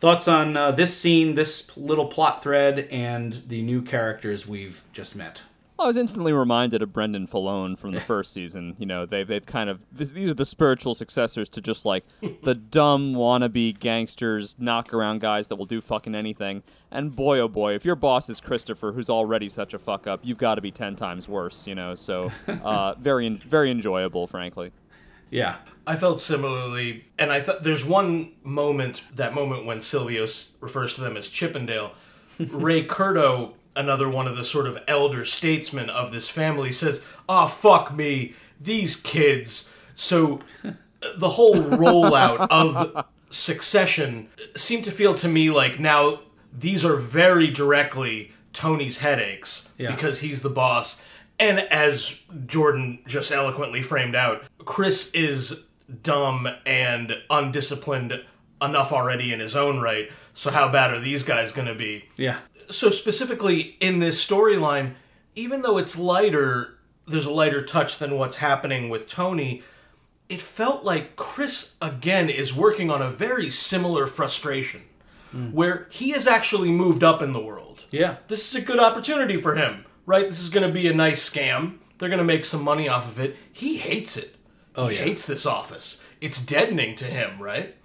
[0.00, 5.16] Thoughts on uh, this scene, this little plot thread, and the new characters we've just
[5.16, 5.42] met?
[5.78, 8.74] I was instantly reminded of Brendan Filone from the first season.
[8.78, 12.04] You know, they've they've kind of this, these are the spiritual successors to just like
[12.42, 16.62] the dumb wannabe gangsters, knock around guys that will do fucking anything.
[16.90, 20.20] And boy, oh boy, if your boss is Christopher, who's already such a fuck up,
[20.22, 21.66] you've got to be ten times worse.
[21.66, 24.72] You know, so uh, very very enjoyable, frankly.
[25.28, 30.52] Yeah, I felt similarly, and I thought there's one moment, that moment when Silvio s-
[30.60, 31.92] refers to them as Chippendale.
[32.38, 37.46] Ray Curto, another one of the sort of elder statesmen of this family, says, "Ah,
[37.46, 40.40] fuck me, these kids." So
[41.16, 46.20] the whole rollout of Succession seemed to feel to me like now
[46.52, 49.90] these are very directly Tony's headaches Yeah.
[49.94, 51.00] because he's the boss.
[51.38, 55.60] And as Jordan just eloquently framed out, Chris is
[56.02, 58.24] dumb and undisciplined
[58.62, 60.10] enough already in his own right.
[60.32, 62.06] So how bad are these guys going to be?
[62.16, 62.38] yeah,
[62.70, 64.94] So specifically in this storyline,
[65.34, 69.62] even though it's lighter, there's a lighter touch than what's happening with Tony.
[70.28, 74.82] It felt like Chris again is working on a very similar frustration,
[75.30, 75.52] hmm.
[75.52, 79.36] where he has actually moved up in the world yeah, this is a good opportunity
[79.36, 80.28] for him, right?
[80.28, 81.78] This is going to be a nice scam.
[81.98, 83.36] They're going to make some money off of it.
[83.52, 84.36] He hates it.
[84.74, 85.04] Oh, he yeah.
[85.04, 86.00] hates this office.
[86.20, 87.75] It's deadening to him, right?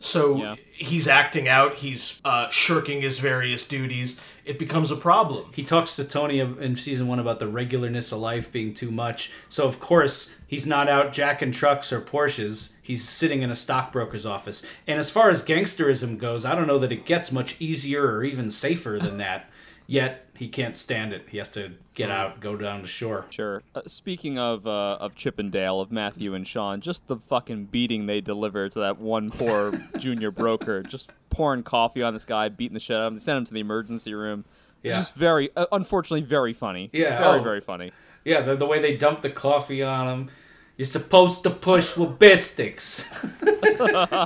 [0.00, 0.54] So Yeah.
[0.72, 1.76] he's acting out.
[1.76, 4.16] He's uh, shirking his various duties.
[4.44, 5.50] It becomes a problem.
[5.54, 9.30] He talks to Tony in season one about the regularness of life being too much.
[9.48, 12.72] So of course he's not out jacking trucks or Porsches.
[12.82, 14.64] He's sitting in a stockbroker's office.
[14.86, 18.24] And as far as gangsterism goes, I don't know that it gets much easier or
[18.24, 19.50] even safer than that.
[19.90, 21.28] Yet he can't stand it.
[21.30, 23.24] He has to get out, go down to shore.
[23.30, 23.62] Sure.
[23.74, 27.64] Uh, speaking of uh, of Chip and Dale, of Matthew and Sean, just the fucking
[27.64, 32.50] beating they delivered to that one poor junior broker, just pouring coffee on this guy,
[32.50, 34.44] beating the shit out of him, sent him to the emergency room.
[34.82, 34.98] It's Yeah.
[34.98, 36.90] Just very, uh, unfortunately, very funny.
[36.92, 37.42] Yeah, Very, oh.
[37.42, 37.90] very funny.
[38.26, 40.30] Yeah, the, the way they dump the coffee on him.
[40.76, 43.08] You're supposed to push with bisticks.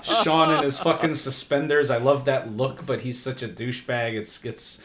[0.24, 1.88] Sean in his fucking suspenders.
[1.90, 4.14] I love that look, but he's such a douchebag.
[4.14, 4.82] It's it's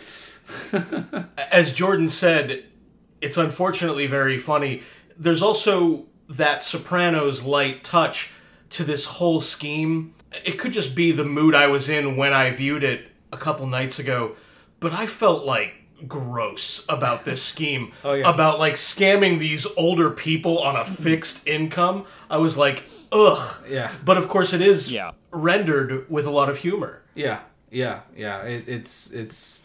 [1.51, 2.63] As Jordan said,
[3.21, 4.83] it's unfortunately very funny.
[5.17, 8.31] There's also that Sopranos light touch
[8.71, 10.13] to this whole scheme.
[10.45, 13.65] It could just be the mood I was in when I viewed it a couple
[13.65, 14.35] nights ago,
[14.79, 15.73] but I felt like
[16.07, 17.91] gross about this scheme.
[18.03, 18.29] Oh, yeah.
[18.29, 22.05] About like scamming these older people on a fixed income.
[22.29, 23.63] I was like, ugh.
[23.69, 23.91] Yeah.
[24.05, 25.11] But of course, it is Yeah.
[25.31, 27.01] rendered with a lot of humor.
[27.15, 27.39] Yeah,
[27.71, 28.43] yeah, yeah.
[28.43, 29.63] It, it's it's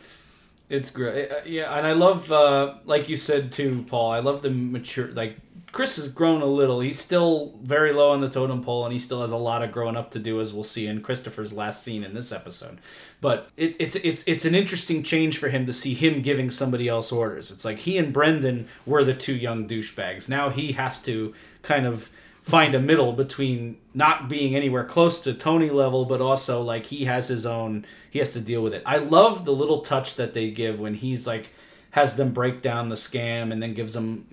[0.68, 1.28] it's great.
[1.46, 4.10] Yeah, and I love, uh, like you said too, Paul.
[4.10, 5.36] I love the mature, like
[5.72, 6.80] Chris has grown a little.
[6.80, 9.72] He's still very low on the totem pole, and he still has a lot of
[9.72, 12.78] growing up to do, as we'll see in Christopher's last scene in this episode.
[13.22, 16.88] But it, it's it's it's an interesting change for him to see him giving somebody
[16.88, 17.50] else orders.
[17.50, 20.28] It's like he and Brendan were the two young douchebags.
[20.28, 22.10] Now he has to kind of
[22.42, 27.04] find a middle between not being anywhere close to Tony level, but also like he
[27.04, 27.86] has his own.
[28.10, 28.82] He has to deal with it.
[28.84, 31.50] I love the little touch that they give when he's like
[31.92, 34.26] has them break down the scam and then gives them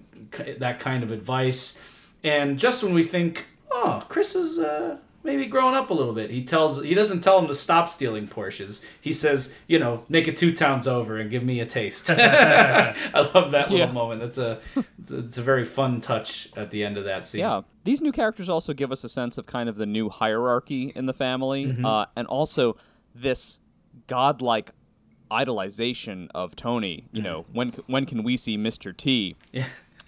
[0.58, 1.82] that kind of advice.
[2.24, 6.32] And just when we think, oh, Chris is uh, maybe growing up a little bit,
[6.32, 8.86] he tells he doesn't tell him to stop stealing Porsches.
[9.02, 12.10] He says, you know, make it two towns over and give me a taste.
[12.10, 12.94] I
[13.34, 14.22] love that little moment.
[14.22, 14.60] That's a
[15.00, 17.40] it's, a it's a very fun touch at the end of that scene.
[17.42, 20.92] Yeah, these new characters also give us a sense of kind of the new hierarchy
[20.96, 21.86] in the family, Mm-hmm.
[21.86, 22.78] uh, and also
[23.16, 23.60] this
[24.08, 24.72] godlike
[25.32, 27.08] idolization of Tony.
[27.12, 28.96] You know, when when can we see Mr.
[28.96, 29.36] T?
[29.54, 29.58] Mm-hmm.
[29.58, 29.66] Yeah.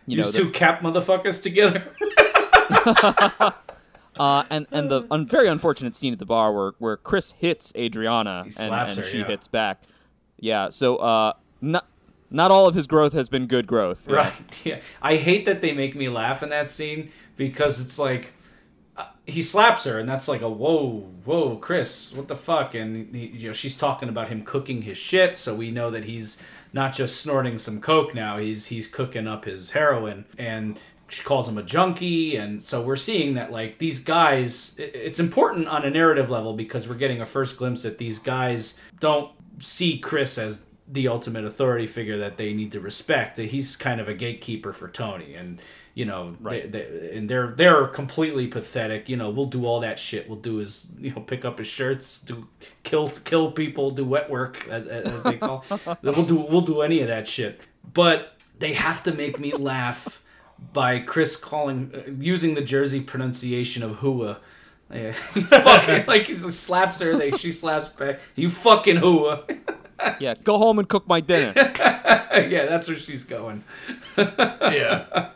[0.08, 1.84] You Use know, two the, cap motherfuckers together.
[4.22, 7.74] uh, and and the un- very unfortunate scene at the bar where where Chris hits
[7.76, 9.26] Adriana and, and her, she yeah.
[9.26, 9.82] hits back.
[10.38, 11.88] Yeah, so uh, not
[12.30, 14.06] not all of his growth has been good growth.
[14.08, 14.16] Yeah.
[14.16, 14.34] Right.
[14.64, 14.80] Yeah.
[15.02, 18.34] I hate that they make me laugh in that scene because it's like
[18.96, 22.76] uh, he slaps her and that's like a whoa, whoa, Chris, what the fuck?
[22.76, 26.04] And he, you know she's talking about him cooking his shit, so we know that
[26.04, 26.40] he's
[26.74, 28.38] not just snorting some coke now.
[28.38, 30.78] He's he's cooking up his heroin and.
[31.12, 34.76] She calls him a junkie, and so we're seeing that like these guys.
[34.80, 38.80] It's important on a narrative level because we're getting a first glimpse that these guys
[39.00, 43.38] don't see Chris as the ultimate authority figure that they need to respect.
[43.38, 45.62] He's kind of a gatekeeper for Tony, and
[45.94, 46.72] you know, Right.
[46.72, 49.10] they, they, and they're they're completely pathetic.
[49.10, 50.30] You know, we'll do all that shit.
[50.30, 52.48] We'll do his, you know, pick up his shirts, do
[52.84, 55.66] kill kill people, do wet work as, as they call.
[56.02, 57.60] we'll do we'll do any of that shit.
[57.94, 60.21] But they have to make me laugh
[60.74, 64.38] by Chris calling uh, using the Jersey pronunciation of hua.
[64.94, 68.20] Yeah, fucking like he slaps her, they she slaps back.
[68.36, 69.46] You fucking hua.
[70.20, 71.54] Yeah, go home and cook my dinner.
[71.56, 73.64] yeah, that's where she's going.
[74.18, 75.30] yeah.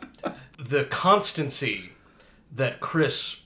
[0.58, 1.92] The constancy
[2.54, 3.40] that Chris,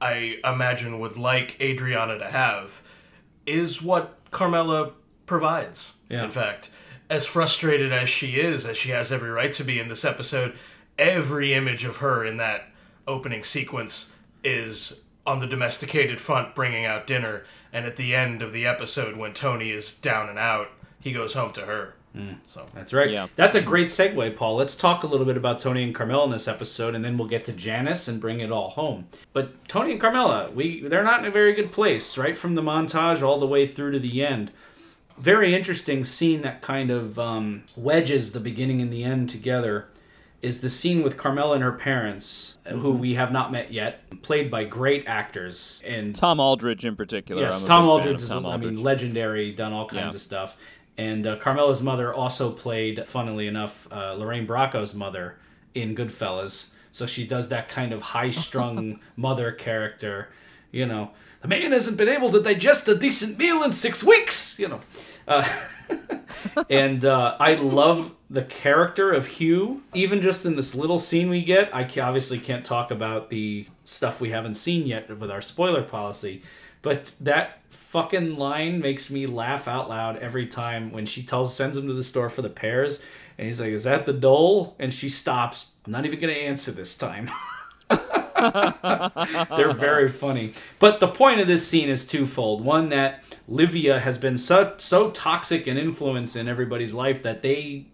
[0.00, 2.80] I imagine, would like Adriana to have
[3.44, 4.92] is what Carmela
[5.26, 5.92] provides.
[6.08, 6.24] Yeah.
[6.24, 6.70] In fact,
[7.10, 10.54] as frustrated as she is, as she has every right to be in this episode,
[10.98, 12.68] every image of her in that
[13.06, 14.10] opening sequence
[14.42, 14.94] is
[15.26, 17.44] on the domesticated front bringing out dinner.
[17.72, 20.68] And at the end of the episode, when Tony is down and out,
[21.00, 21.94] he goes home to her.
[22.46, 23.10] So That's right.
[23.10, 23.26] Yeah.
[23.34, 24.54] That's a great segue, Paul.
[24.54, 27.26] Let's talk a little bit about Tony and Carmela in this episode, and then we'll
[27.26, 29.08] get to Janice and bring it all home.
[29.32, 32.62] But Tony and Carmela, we they're not in a very good place, right from the
[32.62, 34.52] montage all the way through to the end.
[35.18, 39.88] Very interesting scene that kind of um, wedges the beginning and the end together
[40.44, 44.50] is the scene with Carmela and her parents, who we have not met yet, played
[44.50, 45.82] by great actors.
[45.86, 47.40] And Tom Aldredge in particular.
[47.42, 50.16] Yes, I'm Tom Aldredge is, Tom I mean, legendary, done all kinds Yeah.
[50.16, 50.56] of stuff.
[50.98, 55.36] And uh, Carmela's mother also played, funnily enough, uh, Lorraine Bracco's mother
[55.74, 56.72] in Goodfellas.
[56.92, 60.28] So she does that kind of high strung mother character.
[60.70, 64.58] You know, the man hasn't been able to digest a decent meal in six weeks,
[64.58, 64.80] you know.
[65.26, 65.48] Uh,
[66.70, 69.82] and uh, I love the character of Hugh.
[69.94, 74.20] Even just in this little scene we get, I obviously can't talk about the stuff
[74.20, 76.42] we haven't seen yet with our spoiler policy,
[76.82, 81.76] but that fucking line makes me laugh out loud every time when she tells sends
[81.76, 83.00] him to the store for the pears,
[83.38, 85.72] and he's like, "Is that the dole?" And she stops.
[85.86, 87.30] I'm not even gonna answer this time.
[89.56, 90.52] They're very funny.
[90.78, 92.64] But the point of this scene is twofold.
[92.64, 97.86] One that Livia has been so so toxic an influence in everybody's life that they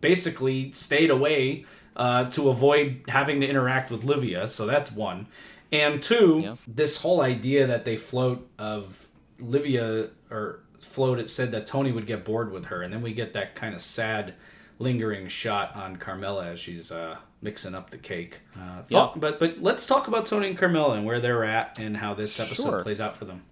[0.00, 1.64] basically stayed away
[1.96, 4.48] uh, to avoid having to interact with Livia.
[4.48, 5.26] So that's one.
[5.72, 6.56] And two, Yeah.
[6.66, 12.06] this whole idea that they float of Livia or float it said that Tony would
[12.06, 14.34] get bored with her, and then we get that kind of sad,
[14.78, 18.40] lingering shot on Carmela as she's uh, mixing up the cake.
[18.58, 21.98] Uh, thought- But but let's talk about Tony and Carmela and where they're at and
[21.98, 22.82] how this episode Sure.
[22.82, 23.42] plays out for them.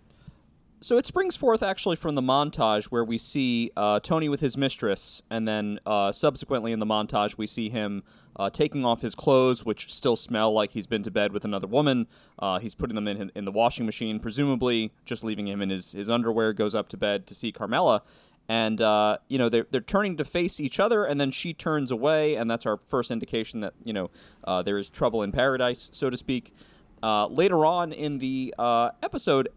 [0.81, 4.57] So it springs forth actually from the montage where we see uh, Tony with his
[4.57, 8.03] mistress, and then uh, subsequently in the montage we see him
[8.35, 11.69] uh, taking off his clothes, which still smell like he's been to bed with another
[11.69, 12.09] woman.
[12.41, 15.93] Uh, he's putting them in in the washing machine, presumably just leaving him in his,
[15.93, 16.53] his underwear.
[16.53, 18.03] Goes up to bed to see Carmela,
[18.49, 21.91] and uh, you know they're they're turning to face each other, and then she turns
[21.91, 24.11] away, and that's our first indication that you know
[24.45, 26.55] uh, there is trouble in paradise, so to speak.
[27.03, 29.49] Uh, later on in the uh, episode,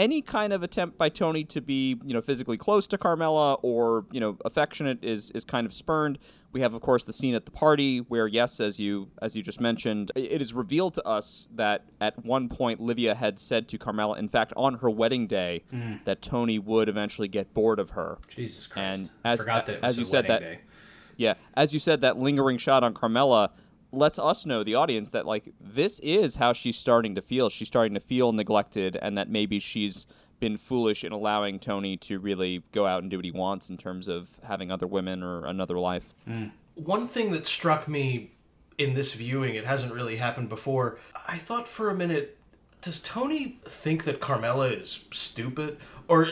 [0.00, 4.06] any kind of attempt by Tony to be, you know, physically close to Carmela or,
[4.10, 6.18] you know, affectionate is is kind of spurned.
[6.52, 9.42] We have, of course, the scene at the party where, yes, as you as you
[9.42, 13.78] just mentioned, it is revealed to us that at one point Livia had said to
[13.78, 16.02] Carmela, in fact, on her wedding day, Mm.
[16.06, 18.16] that Tony would eventually get bored of her.
[18.28, 19.00] Jesus Christ.
[19.00, 20.60] And as- Forgot that it was as you said wedding that- day.
[21.18, 23.50] Yeah, as you said, that lingering shot on Carmela
[23.92, 27.48] lets us know, the audience, that like this is how she's starting to feel.
[27.48, 30.06] She's starting to feel neglected, and that maybe she's
[30.38, 33.76] been foolish in allowing Tony to really go out and do what he wants in
[33.76, 36.14] terms of having other women or another life.
[36.28, 36.52] Mm.
[36.74, 38.32] One thing that struck me
[38.78, 40.98] in this viewing, it hasn't really happened before.
[41.28, 42.38] I thought for a minute,
[42.80, 45.76] does Tony think that Carmela is stupid?
[46.08, 46.28] Or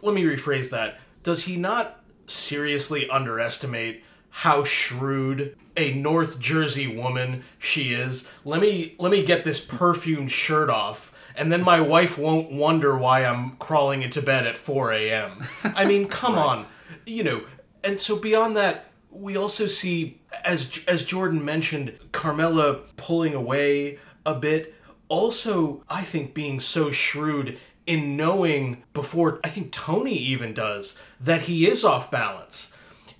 [0.00, 0.98] let me rephrase that.
[1.22, 8.26] Does he not seriously underestimate how shrewd a North Jersey woman she is?
[8.44, 11.14] Let me let me get this perfumed shirt off.
[11.36, 15.46] And then my wife won't wonder why I'm crawling into bed at 4 a.m.
[15.62, 16.66] I mean, come on.
[17.06, 17.44] You know,
[17.82, 24.34] and so beyond that, we also see as as Jordan mentioned Carmela pulling away a
[24.34, 24.74] bit
[25.08, 31.42] also I think being so shrewd in knowing before I think Tony even does that
[31.42, 32.70] he is off balance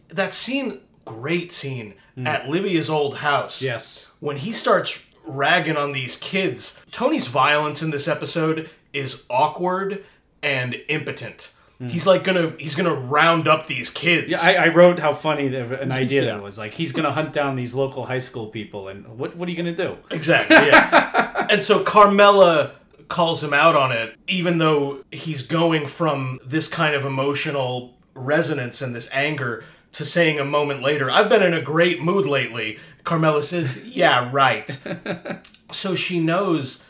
[0.09, 2.27] that scene great scene Mm.
[2.27, 4.07] at Livia's old house Yes.
[4.21, 10.05] when he starts ragging on these kids Tony's violence in this episode is awkward
[10.43, 11.51] and impotent
[11.81, 11.89] mm.
[11.91, 15.49] he's like gonna he's gonna round up these kids Yeah, I, I wrote how funny
[15.49, 16.35] the, an idea Yeah.
[16.35, 16.59] that was.
[16.59, 19.57] Like he's gonna hunt down these local high school people, and what what are you
[19.57, 19.97] gonna do?
[20.11, 20.57] Exactly.
[20.71, 21.47] Yeah.
[21.51, 22.73] and so Carmela
[23.09, 28.81] calls him out on it, even though he's going from this kind of emotional resonance
[28.83, 32.78] and this anger to saying a moment later, I've been in a great mood lately.
[33.05, 34.78] Carmela says, Yeah, right.
[35.72, 36.82] so she knows,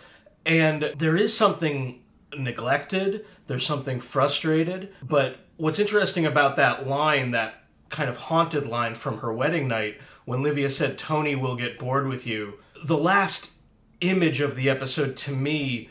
[0.44, 2.02] and there is something
[2.36, 4.92] neglected, there's something frustrated.
[5.02, 9.98] But what's interesting about that line, that kind of haunted line from her wedding night,
[10.24, 13.52] when Livia said, Tony will get bored with you, the last
[14.00, 15.90] image of the episode to me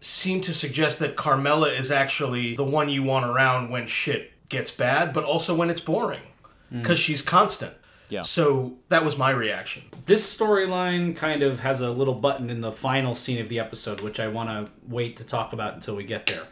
[0.00, 4.70] seemed to suggest that Carmela is actually the one you want around when shit gets
[4.70, 6.20] bad, but also when it's boring.
[6.70, 7.74] Because she's constant.
[8.08, 8.22] Yeah.
[8.22, 9.84] So that was my reaction.
[10.06, 14.00] This storyline kind of has a little button in the final scene of the episode,
[14.00, 16.42] which I want to wait to talk about until we get there.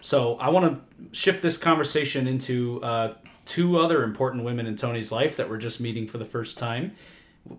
[0.00, 3.14] So I want to shift this conversation into uh,
[3.46, 6.92] two other important women in Tony's life that we're just meeting for the first time.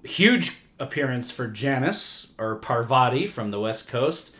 [0.03, 4.33] Huge appearance for Janice or Parvati from the West Coast.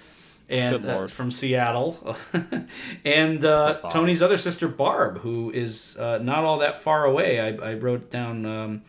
[0.49, 2.15] And Good uh, from Seattle,
[3.03, 3.93] and uh, Parvati.
[3.93, 7.41] Tony's other sister Barb, who is uh, not all that far away.
[7.41, 8.81] I, I wrote down um,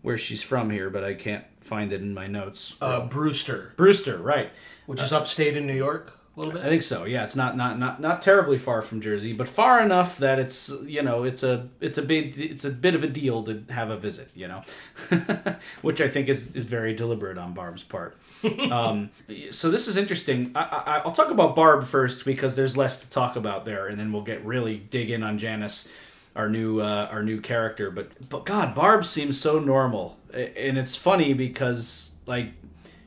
[0.00, 2.78] where she's from here, but I can't find it in my notes.
[2.80, 4.52] Uh, Brewster, Brewster, right?
[4.86, 7.04] which is upstate in New York a little I think so.
[7.04, 10.72] Yeah, it's not not not not terribly far from Jersey, but far enough that it's
[10.86, 13.90] you know it's a it's a big it's a bit of a deal to have
[13.90, 14.30] a visit.
[14.34, 14.62] You know,
[15.82, 18.16] which I think is is very deliberate on Barb's part.
[18.70, 19.10] um,
[19.50, 20.52] so this is interesting.
[20.54, 24.00] I, I, I'll talk about Barb first because there's less to talk about there, and
[24.00, 25.90] then we'll get really dig in on Janice,
[26.34, 27.90] our new uh, our new character.
[27.90, 32.52] But but God, Barb seems so normal, and it's funny because like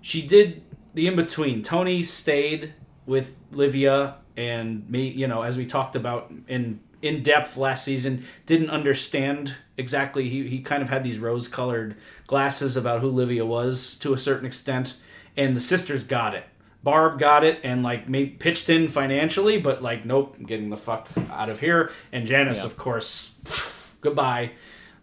[0.01, 0.61] she did
[0.93, 1.63] the in between.
[1.63, 2.76] Tony stayed
[3.06, 8.26] with Livia and me, you know, as we talked about in in depth last season,
[8.47, 10.28] didn't understand exactly.
[10.30, 11.95] He, he kind of had these rose colored
[12.26, 14.95] glasses about who Livia was to a certain extent,
[15.38, 16.45] and the sisters got it.
[16.84, 20.78] Barb got it and like made, pitched in financially, but like, nope, I'm getting the
[20.78, 21.91] fuck out of here.
[22.12, 22.66] And Janice, Yeah.
[22.66, 23.36] of course,
[24.01, 24.51] goodbye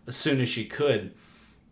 [0.07, 1.13] as soon as she could.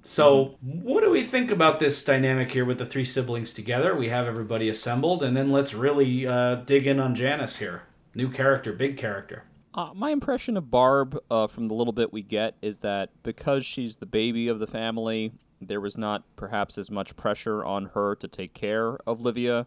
[0.03, 3.95] So, what do we think about this dynamic here with the three siblings together?
[3.95, 7.83] We have everybody assembled, and then let's really uh, dig in on Janice here.
[8.15, 9.45] New character, big character.
[9.75, 13.65] Uh, my impression of Barb, uh, from the little bit we get, is that because
[13.65, 18.17] she's the baby of the family, there was not perhaps as much pressure on her
[18.17, 19.67] to take care of Livia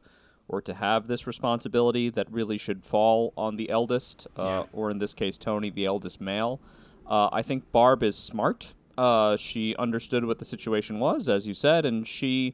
[0.49, 4.63] or to have this responsibility that really should fall on the eldest, uh, Yeah.
[4.73, 6.59] or in this case, Tony, the eldest male.
[7.07, 8.73] Uh, I think Barb is smart.
[8.97, 12.53] Uh, she understood what the situation was, as you said, and she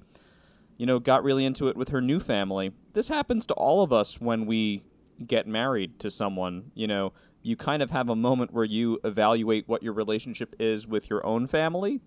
[0.80, 2.72] you know, got really into it with her new family.
[2.94, 4.82] This happens to all of us when we
[5.28, 6.72] get married to someone.
[6.74, 7.14] You know,
[7.44, 11.24] you kind of have a moment where you evaluate what your relationship is with your
[11.26, 12.00] own family,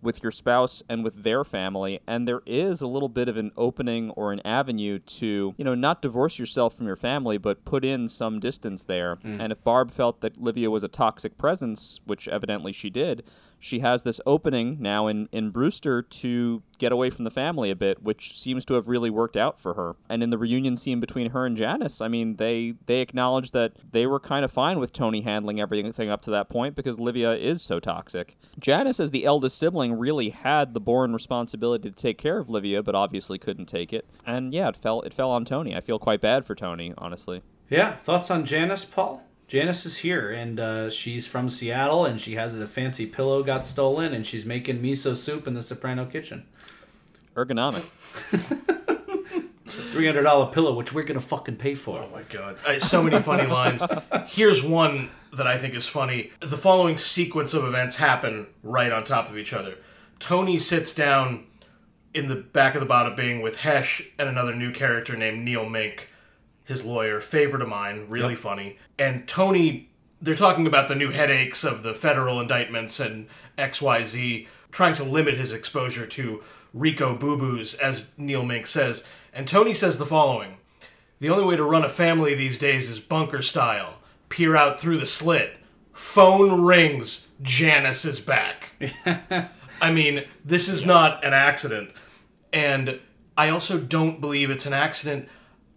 [0.00, 1.98] with your spouse, and with their family.
[2.06, 5.74] And there is a little bit of an opening or an avenue to, you know,
[5.74, 9.18] not divorce yourself from your family, but put in some distance there.
[9.40, 13.24] And if Barb felt that Livia was a toxic presence, which evidently she did,
[13.60, 17.76] she has this opening now in, in Brewster to get away from the family a
[17.76, 19.96] bit, which seems to have really worked out for her.
[20.08, 23.74] And in the reunion scene between her and Janice, I mean, they they acknowledge that
[23.92, 27.34] they were kind of fine with Tony handling everything up to that point because Livia
[27.34, 28.38] is so toxic.
[28.58, 32.82] Janice, as the eldest sibling, really had the born responsibility to take care of Livia,
[32.82, 34.08] but obviously couldn't take it.
[34.24, 35.76] And yeah, it fell it fell on Tony.
[35.76, 37.42] I feel quite bad for Tony, honestly.
[37.68, 39.22] Yeah, thoughts on Janice, Paul?
[39.50, 43.66] Janice is here, and uh, she's from Seattle, and she has a fancy pillow got
[43.66, 46.46] stolen, and she's making miso soup in the Soprano kitchen.
[47.34, 47.82] Ergonomic.
[49.66, 51.98] Three hundred dollar pillow, which we're gonna fucking pay for.
[51.98, 52.58] Oh my god.
[52.64, 53.82] Uh, so many funny lines.
[54.28, 56.30] Here's one that I think is funny.
[56.38, 59.78] The following sequence of events happen right on top of each other.
[60.20, 61.44] Tony sits down
[62.14, 65.68] in the back of the Bada Bing with Hesh and another new character named Neil
[65.68, 66.08] Mink,
[66.70, 68.38] his lawyer, favorite of mine, really Yep.
[68.38, 68.78] funny.
[68.98, 69.90] And Tony,
[70.22, 73.26] they're talking about the new headaches of the federal indictments and
[73.58, 76.42] XYZ, trying to limit his exposure to
[76.72, 79.02] Rico Boo Boos, as Neil Mink says.
[79.32, 80.58] And Tony says the following
[81.18, 83.94] The only way to run a family these days is bunker style.
[84.28, 85.54] Peer out through the slit.
[85.92, 87.26] Phone rings.
[87.42, 88.70] Janice is back.
[89.82, 91.90] I mean, this is not an accident.
[92.52, 93.00] And
[93.36, 95.28] I also don't believe it's an accident.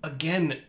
[0.03, 0.61] Again,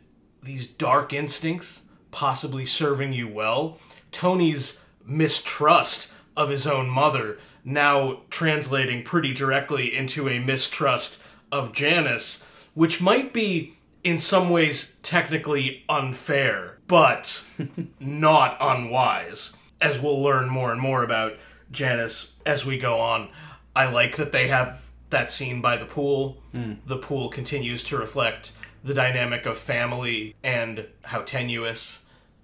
[0.44, 1.80] these dark instincts
[2.10, 3.78] possibly serving you well.
[4.12, 11.18] Tony's mistrust of his own mother now translating pretty directly into a mistrust
[11.50, 12.42] of Janice,
[12.74, 17.42] which might be in some ways technically unfair, but
[17.98, 19.54] not unwise.
[19.80, 21.34] As we'll learn more and more about
[21.70, 23.30] Janice as we go on,
[23.74, 26.38] I like that they have that scene by the pool.
[26.52, 26.74] Hmm.
[26.86, 28.52] The pool continues to reflect
[28.84, 32.02] the dynamic of family and how tenuous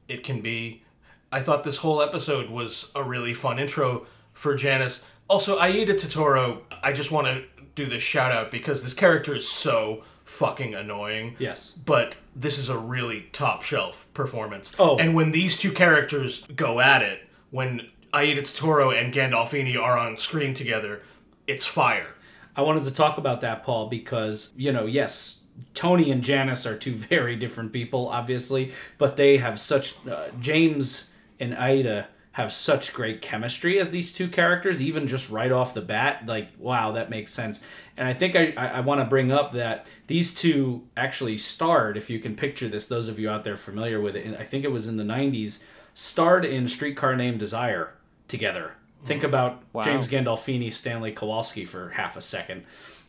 [0.09, 0.83] it can be.
[1.31, 5.05] I thought this whole episode was a really fun intro for Janice.
[5.29, 7.45] Also, Aida Turturro, I just want to
[7.77, 11.37] do this shout out because this character is so fucking annoying.
[11.39, 11.73] Yes.
[11.73, 14.73] But this is a really top shelf performance.
[14.79, 14.97] Oh.
[14.97, 17.21] And when these two characters go at it,
[17.51, 21.03] when Aida Turturro and Gandolfini are on screen together,
[21.47, 22.15] it's fire.
[22.57, 25.40] I wanted to talk about that, Paul, because, you know, yes,
[25.75, 30.07] Tony and Janice are two very different people, obviously, but they have such.
[30.07, 35.51] Uh, James and Aida have such great chemistry as these two characters, even just right
[35.51, 36.25] off the bat.
[36.27, 37.61] Like, wow, that makes sense.
[37.97, 41.97] And I think I, I, I want to bring up that these two actually starred,
[41.97, 44.65] if you can picture this, those of you out there familiar with it, I think
[44.65, 45.61] it was in the 90s,
[45.93, 47.95] starred in Streetcar Named Desire
[48.29, 48.75] together.
[49.05, 49.83] Think about Wow.
[49.83, 52.65] James Gandolfini, Stanley Kowalski for half a second.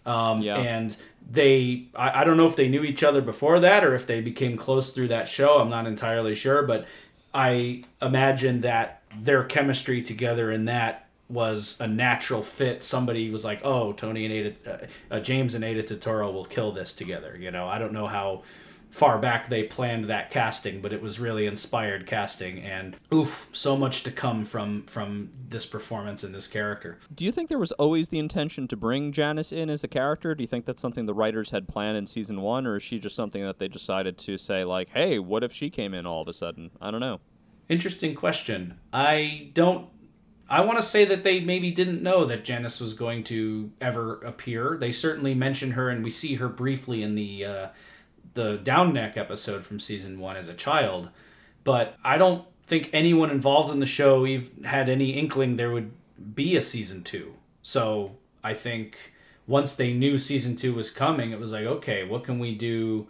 [0.06, 0.58] Um, Yeah.
[0.58, 0.96] And
[1.30, 4.22] they, I, I don't know if they knew each other before that or if they
[4.22, 5.60] became close through that show.
[5.60, 6.86] I'm not entirely sure, but
[7.34, 12.84] I imagine that their chemistry together in that was a natural fit.
[12.84, 14.72] Somebody was like, "Oh, Tony and Aida,
[15.12, 18.08] uh, uh, James and Aida Turturro will kill this together." You know, I don't know
[18.08, 18.44] how
[18.92, 22.62] far back they planned that casting, but it was really inspired casting.
[22.62, 27.00] And oof, so much to come from from this performance and this character.
[27.16, 30.36] Do you think there was always the intention to bring Janice in as a character?
[30.36, 33.00] Do you think that's something the writers had planned in season one, or is she
[33.00, 36.22] just something that they decided to say, like, hey, what if she came in all
[36.22, 36.70] of a sudden?
[36.82, 37.20] I don't know.
[37.70, 38.80] Interesting question.
[38.92, 39.88] I don't.
[40.50, 44.20] I want to say that they maybe didn't know that Janice was going to ever
[44.24, 44.76] appear.
[44.78, 47.68] They certainly mention her, and we see her briefly in the uh,
[48.34, 51.10] the Down Neck episode from season one as a child.
[51.64, 55.92] But I don't think anyone involved in the show even had any inkling there would
[56.34, 57.34] be a season two.
[57.62, 58.98] So I think
[59.48, 63.08] once they knew season two was coming, it was like, okay, what can we do?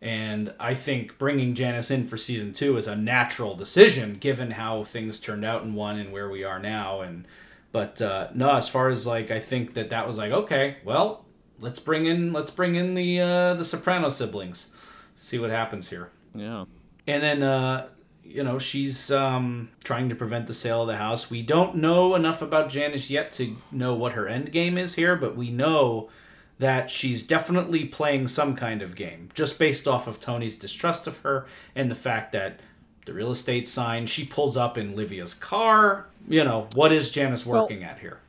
[0.00, 4.84] And I think bringing Janice in for season two is a natural decision, given how
[4.84, 7.02] things turned out in one and where we are now.
[7.02, 7.26] And
[7.72, 11.25] but uh, no, as far as like, I think that that was like, okay, well,
[11.60, 14.68] let's bring in let's bring in the uh, the Soprano siblings,
[15.14, 16.10] see what happens here.
[16.34, 16.64] Yeah.
[17.06, 17.88] And then, uh,
[18.24, 21.30] you know, she's um, trying to prevent the sale of the house.
[21.30, 25.14] We don't know enough about Janice yet to know what her end game is here,
[25.16, 26.10] but we know
[26.58, 31.18] that she's definitely playing some kind of game, just based off of Tony's distrust of
[31.20, 32.60] her and the fact that
[33.04, 36.06] the real estate sign, she pulls up in Livia's car.
[36.28, 38.20] You know, what is Janice working at here?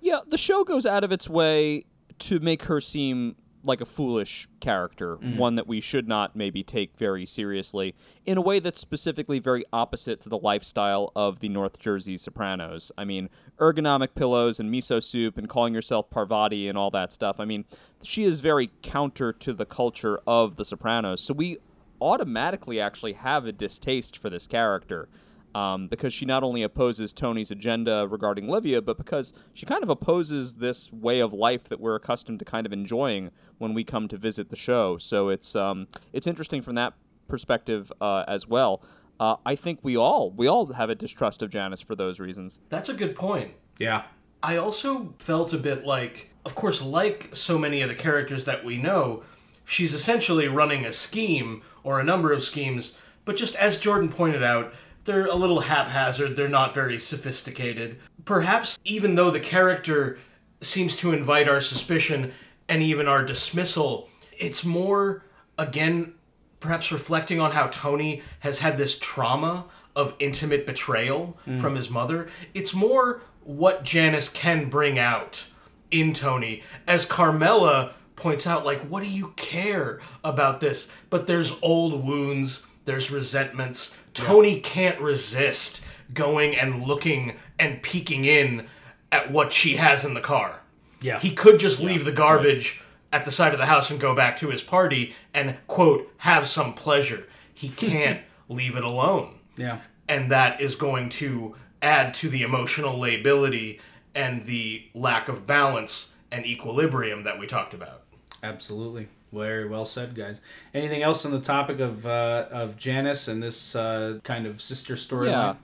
[0.00, 1.84] Yeah, the show goes out of its way
[2.18, 3.36] to make her seem
[3.66, 5.36] like a foolish character, mm-hmm.
[5.36, 9.64] one that we should not maybe take very seriously, in a way that's specifically very
[9.72, 12.92] opposite to the lifestyle of the North Jersey Sopranos.
[12.96, 17.40] I mean, ergonomic pillows and miso soup and calling yourself Parvati and all that stuff.
[17.40, 17.64] I mean,
[18.02, 21.20] she is very counter to the culture of the Sopranos.
[21.20, 21.58] So we
[22.00, 25.08] automatically actually have a distaste for this character.
[25.56, 29.88] Um, because she not only opposes Tony's agenda regarding Livia, but because she kind of
[29.88, 34.06] opposes this way of life that we're accustomed to kind of enjoying when we come
[34.08, 34.98] to visit the show.
[34.98, 36.92] So it's um, it's interesting from that
[37.26, 38.82] perspective uh, as well.
[39.18, 42.60] Uh, I think we all we all have a distrust of Janice for those reasons.
[42.68, 43.52] That's a good point.
[43.78, 44.02] Yeah.
[44.42, 48.62] I also felt a bit like, of course, like so many of the characters that
[48.62, 49.22] we know,
[49.64, 52.94] she's essentially running a scheme or a number of schemes,
[53.24, 54.74] but just as Jordan pointed out,
[55.06, 57.98] they're a little haphazard, they're not very sophisticated.
[58.24, 60.18] Perhaps even though the character
[60.60, 62.32] seems to invite our suspicion
[62.68, 65.24] and even our dismissal, it's more,
[65.56, 66.14] again,
[66.60, 71.60] perhaps reflecting on how Tony has had this trauma of intimate betrayal mm.
[71.60, 72.28] from his mother.
[72.52, 75.44] It's more what Janice can bring out
[75.90, 76.62] in Tony.
[76.86, 80.88] As Carmela points out, like, what do you care about this?
[81.08, 83.94] But there's old wounds, there's resentments.
[84.16, 85.80] Tony can't resist
[86.12, 88.66] going and looking and peeking in
[89.12, 90.60] at what she has in the car.
[91.00, 91.18] Yeah.
[91.18, 94.36] He could just leave the garbage at the side of the house and go back
[94.38, 97.26] to his party and, quote, have some pleasure.
[97.52, 99.38] He can't leave it alone.
[99.56, 99.80] Yeah.
[100.08, 103.80] And that is going to add to the emotional lability
[104.14, 108.02] and the lack of balance and equilibrium that we talked about.
[108.42, 109.08] Absolutely.
[109.36, 110.36] Very well said, guys.
[110.74, 114.94] Anything else on the topic of uh, of Janice and this uh, kind of sister
[114.94, 115.30] storyline?
[115.30, 115.54] Yeah.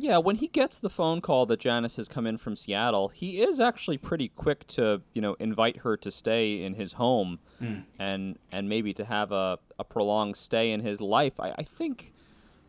[0.00, 3.42] Yeah, when he gets the phone call that Janice has come in from Seattle, he
[3.42, 7.40] is actually pretty quick to, you know, invite her to stay in his home
[7.98, 11.40] and and maybe to have a, a prolonged stay in his life.
[11.40, 12.12] I, I think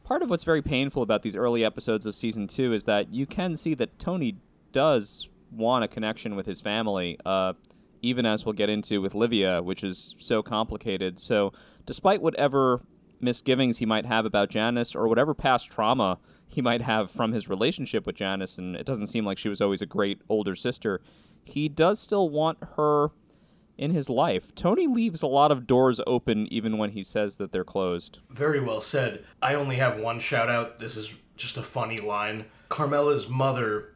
[0.04, 3.28] part of what's very painful about these early episodes of season two is that you
[3.28, 4.36] can see that Tony
[4.72, 7.54] does want a connection with his family, uh,
[8.02, 11.20] even as we'll get into with Livia, which is so complicated.
[11.20, 11.54] So,
[11.86, 12.82] despite whatever
[13.22, 17.50] misgivings he might have about Janice or whatever past trauma he might have from his
[17.50, 21.02] relationship with Janice, and it doesn't seem like she was always a great older sister,
[21.44, 23.10] he does still want her
[23.78, 24.54] in his life.
[24.56, 28.20] Tony leaves a lot of doors open even when he says that they're closed.
[28.30, 29.24] Very well said.
[29.42, 30.80] I only have one shout out.
[30.80, 32.46] This is just a funny line.
[32.68, 33.94] Carmela's mother,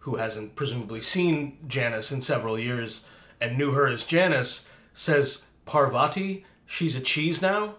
[0.00, 3.00] who hasn't presumably seen Janice in several years
[3.40, 4.64] and knew her as Janice,
[4.94, 7.74] says, Parvati, she's a cheese now?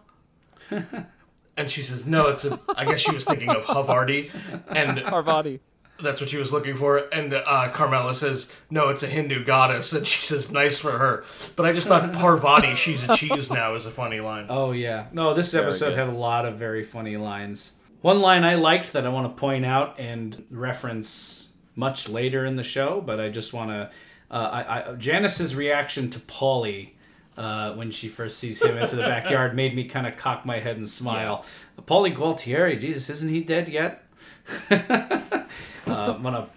[1.57, 2.59] and she says, no, it's a.
[2.75, 4.29] I guess she was thinking of Havarti.
[4.67, 5.59] And Parvati.
[6.01, 6.97] that's what she was looking for.
[7.11, 9.93] And uh, Carmela says, no, it's a Hindu goddess.
[9.93, 11.25] And she says, nice for her.
[11.55, 14.47] But I just thought Parvati, she's a cheese now, is a funny line.
[14.49, 15.07] Oh yeah.
[15.11, 15.99] No, this episode good.
[15.99, 17.77] had a lot of very funny lines.
[18.01, 22.55] One line I liked that I want to point out and reference much later in
[22.55, 23.89] the show, but I just want to.
[24.30, 26.91] Uh, I, I, Janice's reaction to Paulie
[27.38, 30.59] uh, when she first sees him into the backyard made me kind of cock my
[30.59, 31.45] head and smile.
[31.84, 34.03] Paulie Gualtieri, Jesus, isn't he dead yet?
[34.71, 35.43] uh,
[35.86, 36.49] I'm gonna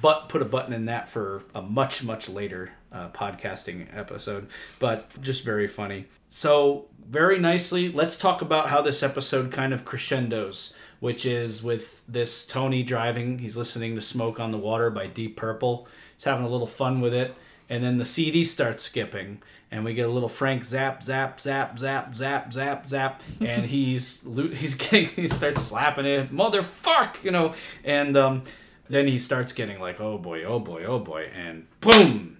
[0.00, 5.20] but put a button in that for a much much later uh, podcasting episode but
[5.20, 6.06] just very funny.
[6.28, 12.02] So very nicely let's talk about how this episode kind of crescendos which is with
[12.08, 15.86] this tony driving he's listening to smoke on the water by deep purple.
[16.14, 17.34] He's having a little fun with it
[17.68, 21.78] and then the cd starts skipping and we get a little Frank zap zap zap
[21.78, 27.52] zap zap zap zap, and he's he's getting he starts slapping it, motherfuck, you know,
[27.84, 28.42] and um,
[28.88, 32.37] then he starts getting like, oh boy, oh boy, oh boy, and boom,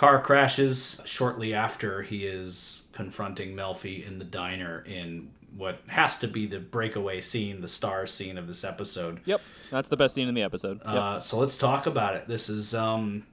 [0.00, 6.26] car crashes shortly after he is confronting Melfi in the diner in what has to
[6.26, 9.20] be the breakaway scene, the star scene of this episode.
[9.26, 10.78] Yep, that's the best scene in the episode.
[10.86, 10.94] Yep.
[10.94, 12.26] Uh, so let's talk about it.
[12.26, 13.26] This is um,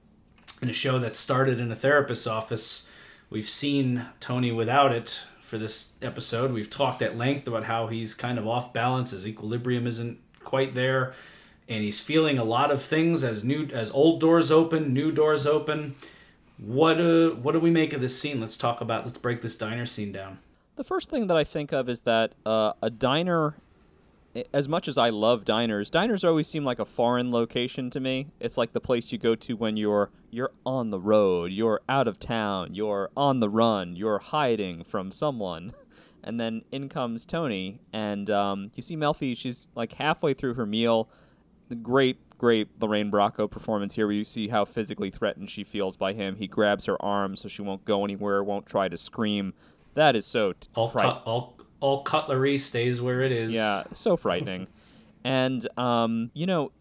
[0.60, 2.86] in a show that started in a therapist's office.
[3.30, 6.52] We've seen Tony without it for this episode.
[6.52, 10.74] We've talked at length about how he's kind of off balance, his equilibrium isn't quite
[10.74, 11.14] there,
[11.66, 15.46] and he's feeling a lot of things as new as old doors open, new doors
[15.46, 15.94] open.
[16.58, 18.40] What uh, what do we make of this scene?
[18.40, 19.04] Let's talk about.
[19.04, 20.38] Let's break this diner scene down.
[20.76, 23.56] The first thing that I think of is that uh, a diner,
[24.52, 28.26] as much as I love diners, diners always seem like a foreign location to me.
[28.40, 32.08] It's like the place you go to when you're you're on the road, you're out
[32.08, 35.72] of town, you're on the run, you're hiding from someone.
[36.24, 39.36] And then in comes Tony, and um, you see Melfi.
[39.36, 41.08] She's like halfway through her meal.
[41.68, 45.96] The great, great Lorraine Bracco performance here, where you see how physically threatened she feels
[45.96, 46.36] by him.
[46.36, 49.52] He grabs her arm so she won't go anywhere, won't try to scream.
[49.94, 53.52] That is so t- All fright- cut, all all cutlery stays where it is.
[53.52, 54.66] yeah, so frightening.
[55.24, 56.72] and um, you know,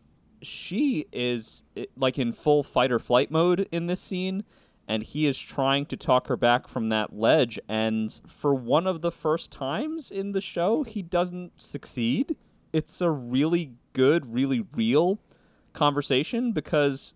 [0.41, 1.63] she is
[1.95, 4.43] like in full fight or flight mode in this scene,
[4.87, 7.59] and he is trying to talk her back from that ledge.
[7.67, 12.35] And for one of the first times in the show, he doesn't succeed.
[12.73, 15.17] It's a really good, really real
[15.77, 17.13] conversation because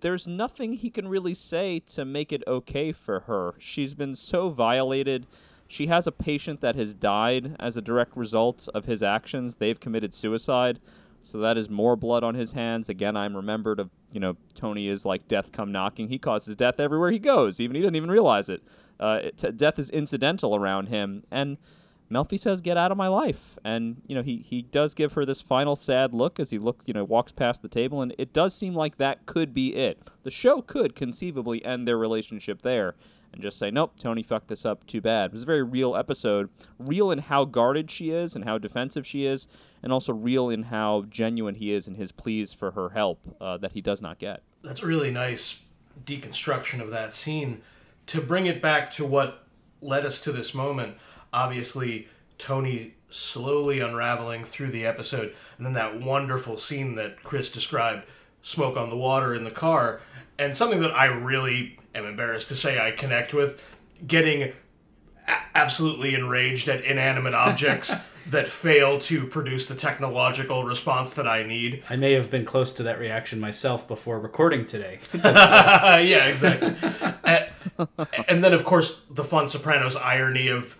[0.00, 3.54] there's nothing he can really say to make it okay for her.
[3.58, 5.26] She's been so violated.
[5.66, 9.56] She has a patient that has died as a direct result of his actions.
[9.56, 10.78] They've committed suicide.
[11.22, 12.88] So that is more blood on his hands.
[12.88, 16.08] Again, I'm remembered of, you know, Tony is like death come knocking.
[16.08, 18.62] He causes death everywhere he goes, even he doesn't even realize it.
[19.00, 21.24] Uh, it death is incidental around him.
[21.30, 21.58] And
[22.10, 25.24] Melfi says, "Get out of my life," and you know he he does give her
[25.24, 28.32] this final sad look as he look you know walks past the table, and it
[28.32, 30.02] does seem like that could be it.
[30.24, 32.96] The show could conceivably end their relationship there
[33.32, 34.84] and just say, "Nope, Tony fucked this up.
[34.86, 38.44] Too bad." It was a very real episode, real in how guarded she is and
[38.44, 39.46] how defensive she is,
[39.82, 43.56] and also real in how genuine he is in his pleas for her help uh,
[43.58, 44.42] that he does not get.
[44.62, 45.60] That's a really nice
[46.04, 47.62] deconstruction of that scene
[48.06, 49.44] to bring it back to what
[49.80, 50.96] led us to this moment
[51.32, 52.08] obviously
[52.38, 58.04] Tony slowly unraveling through the episode, and then that wonderful scene that Chris described,
[58.42, 60.00] smoke on the water in the car,
[60.38, 63.60] and something that I really am embarrassed to say I connect with,
[64.06, 64.52] getting a-
[65.54, 67.92] absolutely enraged at inanimate objects
[68.26, 71.82] that fail to produce the technological response that I need.
[71.90, 75.00] I may have been close to that reaction myself before recording today.
[75.14, 76.76] yeah, exactly.
[77.24, 77.48] and,
[78.28, 80.76] and then, of course, the fun Sopranos irony of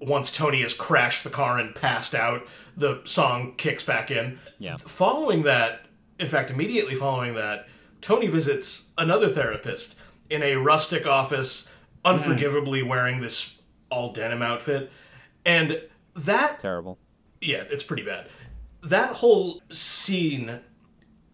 [0.00, 2.46] once Tony has crashed the car and passed out,
[2.76, 4.38] the song kicks back in.
[4.58, 4.76] Yeah.
[4.76, 5.82] Following that,
[6.18, 7.68] in fact, immediately following that,
[8.00, 9.94] Tony visits another therapist
[10.30, 11.66] in a rustic office,
[12.04, 13.56] unforgivably wearing this
[13.90, 14.90] all denim outfit.
[15.44, 15.82] And
[16.14, 16.98] that Terrible.
[17.40, 18.26] yeah, it's pretty bad.
[18.82, 20.60] That whole scene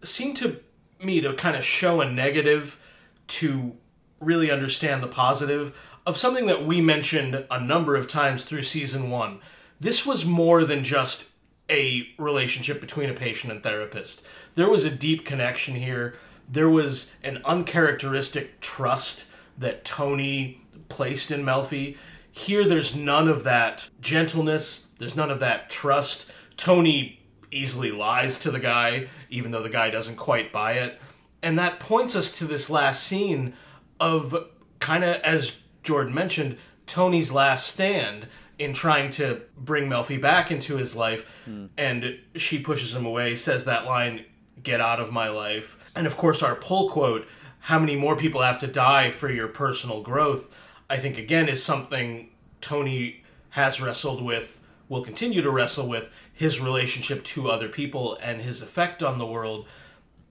[0.03, 0.59] seemed to
[1.01, 2.81] me to kind of show a negative
[3.27, 3.77] to
[4.19, 9.09] really understand the positive of something that we mentioned a number of times through season
[9.09, 9.41] one.
[9.77, 11.25] This was more than just
[11.69, 14.21] a relationship between a patient and therapist.
[14.55, 16.15] There was a deep connection here.
[16.49, 19.25] There was an uncharacteristic trust
[19.57, 21.97] that Tony placed in Melfi.
[22.31, 26.31] Here, there's none of that gentleness, there's none of that trust.
[26.55, 27.19] Tony
[27.51, 31.01] easily lies to the guy, even though the guy doesn't quite buy it.
[31.43, 33.55] And that points us to this last scene
[33.99, 34.47] of
[34.79, 38.27] kind of, as Jordan mentioned, Tony's last stand
[38.59, 41.25] in trying to bring Melfi back into his life.
[41.45, 41.67] Hmm.
[41.77, 44.25] And she pushes him away, says that line,
[44.61, 45.77] Get out of my life.
[45.95, 47.25] And of course, our pull quote,
[47.59, 50.53] How many more people have to die for your personal growth?
[50.89, 54.59] I think, again, is something Tony has wrestled with,
[54.89, 59.25] will continue to wrestle with his relationship to other people and his effect on the
[59.25, 59.65] world.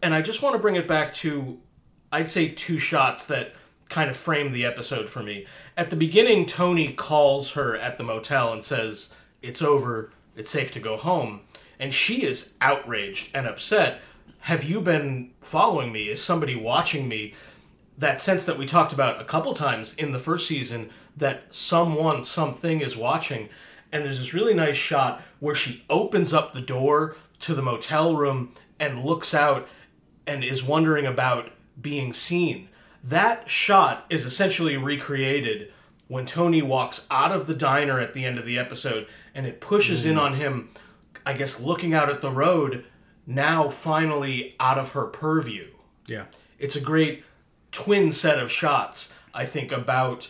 [0.03, 1.61] And I just want to bring it back to,
[2.13, 3.55] I'd say, two shots that
[3.89, 5.47] kind of frame the episode for me.
[5.77, 9.11] At the beginning, Tony calls her at the motel and says,
[9.43, 11.41] It's over, it's safe to go home.
[11.79, 14.01] And she is outraged and upset.
[14.41, 16.09] Have you been following me?
[16.09, 17.35] Is somebody watching me?
[17.99, 22.23] That sense that we talked about a couple times in the first season that someone,
[22.25, 23.49] something is watching.
[23.91, 28.15] And there's this really nice shot where she opens up the door to the motel
[28.15, 29.69] room and looks out
[30.27, 32.69] and is wondering about being seen.
[33.07, 35.73] That shot is essentially recreated
[36.09, 39.61] when Tony walks out of the diner at the end of the episode and it
[39.61, 40.21] pushes in mm.
[40.21, 40.71] on him,
[41.25, 42.85] I guess, looking out at the road,
[43.25, 45.69] now finally out of her purview.
[46.09, 46.25] Yeah.
[46.59, 47.23] It's a great
[47.71, 50.29] twin set of shots, I think, about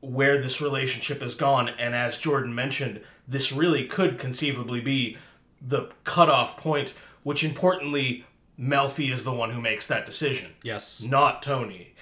[0.00, 1.68] where this relationship has gone.
[1.68, 5.18] And as Jordan mentioned, this really could conceivably be
[5.60, 6.94] the cutoff point,
[7.24, 8.24] which importantly,
[8.58, 11.02] Melfi is the one who makes that decision Yes.
[11.02, 11.92] not Tony.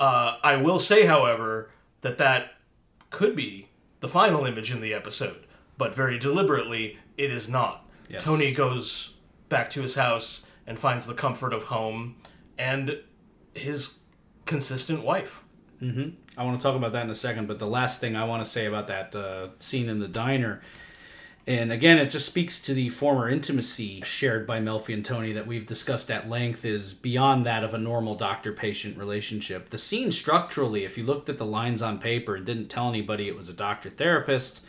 [0.00, 1.70] Uh, I will say, however,
[2.00, 2.54] that that
[3.10, 3.68] could be
[4.00, 5.46] the final image in the episode,
[5.78, 7.88] but very deliberately, it is not.
[8.08, 8.24] Yes.
[8.24, 9.14] Tony goes
[9.48, 12.16] back to his house and finds the comfort of home
[12.58, 12.98] and
[13.54, 13.94] his
[14.46, 15.42] consistent wife.
[16.38, 18.42] I want to talk about that in a second, but the last thing I want
[18.42, 20.62] to say about that uh, scene in the diner,
[21.46, 25.46] and again, it just speaks to the former intimacy shared by Melfi and Tony that
[25.46, 29.70] we've discussed at length, is beyond that of a normal doctor patient relationship.
[29.70, 33.28] The scene structurally, if you looked at the lines on paper and didn't tell anybody
[33.28, 34.66] it was a doctor therapist,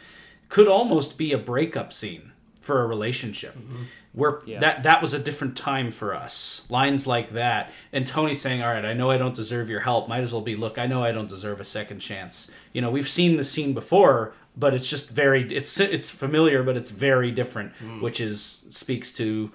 [0.49, 3.55] could almost be a breakup scene for a relationship.
[3.57, 3.83] Mm-hmm.
[4.13, 4.59] Where Yeah.
[4.59, 6.65] that that was a different time for us.
[6.69, 10.07] Lines like that, and Tony saying, "All right, I know I don't deserve your help.
[10.07, 10.55] Might as well be.
[10.55, 12.49] Look, I know I don't deserve a second chance.
[12.71, 15.43] You know, we've seen the scene before, but it's just very.
[15.53, 18.01] It's it's familiar, but it's very different, hmm.
[18.01, 19.51] which is speaks to,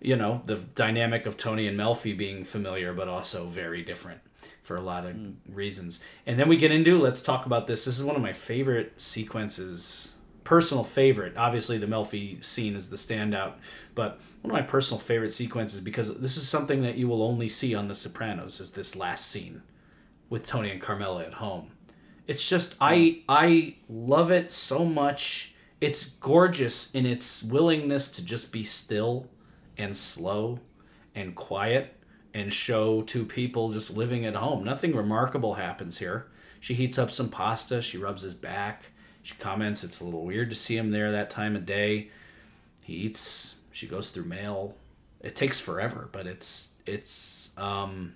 [0.00, 4.20] you know, the dynamic of Tony and Melfi being familiar, but also very different
[4.62, 5.32] for a lot of hmm.
[5.46, 6.00] reasons.
[6.26, 7.84] And then we get into let's talk about this.
[7.84, 10.16] This is one of my favorite sequences
[10.50, 13.54] personal favorite, obviously the Melfi scene is the standout,
[13.94, 17.46] but one of my personal favorite sequences because this is something that you will only
[17.46, 19.62] see on The Sopranos is this last scene
[20.28, 21.70] with Tony and Carmela at home.
[22.30, 25.56] It's just I I love it so much.
[25.80, 29.26] It's gorgeous in its willingness to just be still
[29.76, 30.60] and slow
[31.12, 31.96] and quiet
[32.32, 34.62] and show two people just living at home.
[34.62, 36.28] Nothing remarkable happens here.
[36.60, 38.92] She heats up some pasta, she rubs his back.
[39.24, 42.10] She comments it's a little weird to see him there that time of day.
[42.84, 44.76] He eats, she goes through mail.
[45.20, 48.14] It takes forever, but it's it's um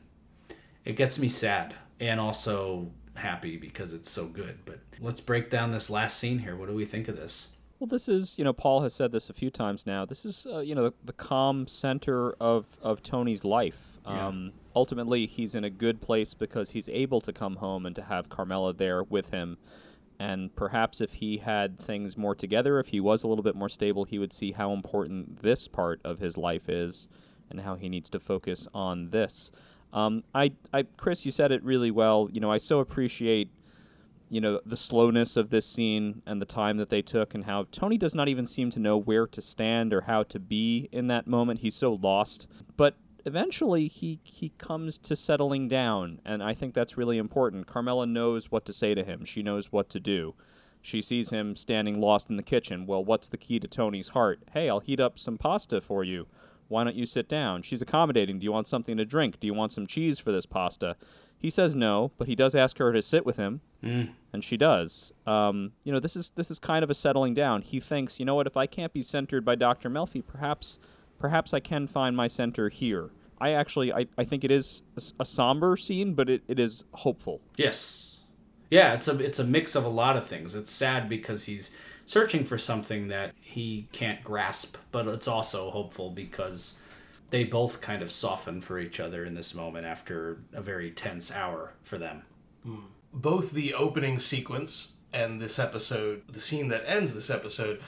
[0.84, 4.58] it gets me sad and also happy because it's so good.
[4.64, 6.56] But let's break down this last scene here.
[6.56, 7.48] What do we think of this?
[7.78, 10.04] Well, this is, you know, Paul has said this a few times now.
[10.04, 13.98] This is, uh, you know, the, the, calm center of, of Tony's life.
[14.06, 14.28] Yeah.
[14.28, 18.02] Um, ultimately, he's in a good place because he's able to come home and to
[18.02, 19.58] have Carmela there with him.
[20.20, 23.68] And perhaps if he had things more together, if he was a little bit more
[23.68, 27.08] stable, he would see how important this part of his life is
[27.50, 29.50] and how he needs to focus on this.
[29.94, 32.28] Um, I, I, Chris, you said it really well.
[32.32, 33.48] You know, I so appreciate,
[34.28, 37.66] you know, the slowness of this scene and the time that they took, and how
[37.70, 41.06] Tony does not even seem to know where to stand or how to be in
[41.06, 41.60] that moment.
[41.60, 46.98] He's so lost, but eventually he he comes to settling down, and I think that's
[46.98, 47.68] really important.
[47.68, 49.24] Carmela knows what to say to him.
[49.24, 50.34] She knows what to do.
[50.82, 52.84] She sees him standing lost in the kitchen.
[52.84, 54.40] Well, what's the key to Tony's heart?
[54.52, 56.26] Hey, I'll heat up some pasta for you.
[56.68, 57.62] Why don't you sit down?
[57.62, 58.38] She's accommodating.
[58.38, 59.40] Do you want something to drink?
[59.40, 60.96] Do you want some cheese for this pasta?
[61.38, 64.08] He says no, but he does ask her to sit with him, mm.
[64.32, 65.12] and she does.
[65.26, 67.60] Um, you know, this is this is kind of a settling down.
[67.60, 68.46] He thinks, you know what?
[68.46, 69.90] If I can't be centered by Dr.
[69.90, 70.78] Melfi, perhaps
[71.18, 73.10] perhaps I can find my center here.
[73.40, 76.84] I actually I, I think it is a, a somber scene, but it, it is
[76.92, 77.42] hopeful.
[77.56, 78.20] Yes.
[78.70, 80.54] Yeah, it's a it's a mix of a lot of things.
[80.54, 86.10] It's sad because he's searching for something that he can't grasp, but it's also hopeful
[86.10, 86.78] because
[87.30, 91.32] they both kind of soften for each other in this moment after a very tense
[91.32, 92.22] hour for them.
[92.64, 92.76] Hmm.
[93.12, 97.80] Both the opening sequence and this episode, the scene that ends this episode,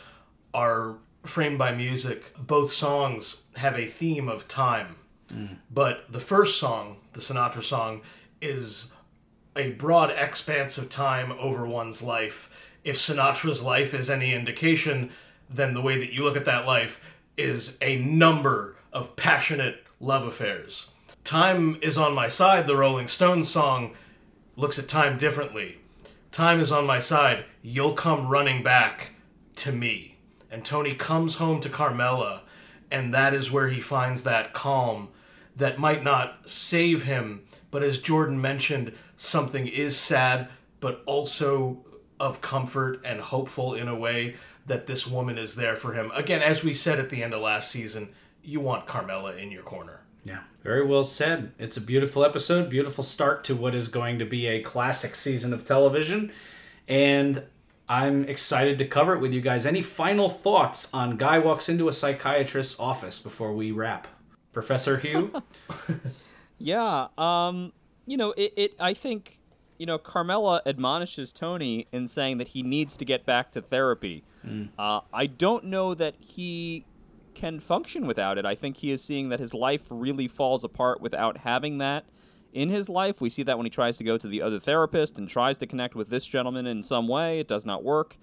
[0.54, 2.32] are framed by music.
[2.38, 4.96] Both songs have a theme of time.
[5.32, 5.56] Mm.
[5.70, 8.02] But the first song, the Sinatra song,
[8.40, 8.86] is
[9.56, 12.50] a broad expanse of time over one's life
[12.86, 15.10] if Sinatra's life is any indication,
[15.50, 17.00] then the way that you look at that life
[17.36, 20.86] is a number of passionate love affairs.
[21.24, 23.96] Time is on my side, the Rolling Stones song
[24.54, 25.78] looks at time differently.
[26.30, 29.10] Time is on my side, you'll come running back
[29.56, 30.16] to me.
[30.48, 32.42] And Tony comes home to Carmela,
[32.88, 35.08] and that is where he finds that calm
[35.56, 41.84] that might not save him, but as Jordan mentioned, something is sad, but also
[42.18, 44.36] of comfort and hopeful in a way
[44.66, 46.10] that this woman is there for him.
[46.14, 48.10] Again, as we said at the end of last season,
[48.42, 50.00] you want Carmela in your corner.
[50.24, 51.52] Yeah, very well said.
[51.58, 55.52] It's a beautiful episode, beautiful start to what is going to be a classic season
[55.52, 56.32] of television.
[56.88, 57.44] And
[57.88, 59.64] I'm excited to cover it with you guys.
[59.64, 64.08] Any final thoughts on Guy walks into a psychiatrist's office before we wrap?
[64.52, 65.30] Professor Hugh?
[66.58, 67.72] yeah, um,
[68.06, 69.38] you know, it, it I think
[69.78, 74.24] you know, Carmela admonishes Tony in saying that he needs to get back to therapy.
[74.46, 74.68] Mm.
[74.78, 76.84] Uh, I don't know that he
[77.34, 78.46] can function without it.
[78.46, 82.06] I think he is seeing that his life really falls apart without having that
[82.54, 83.20] in his life.
[83.20, 85.66] We see that when he tries to go to the other therapist and tries to
[85.66, 88.16] connect with this gentleman in some way, it does not work.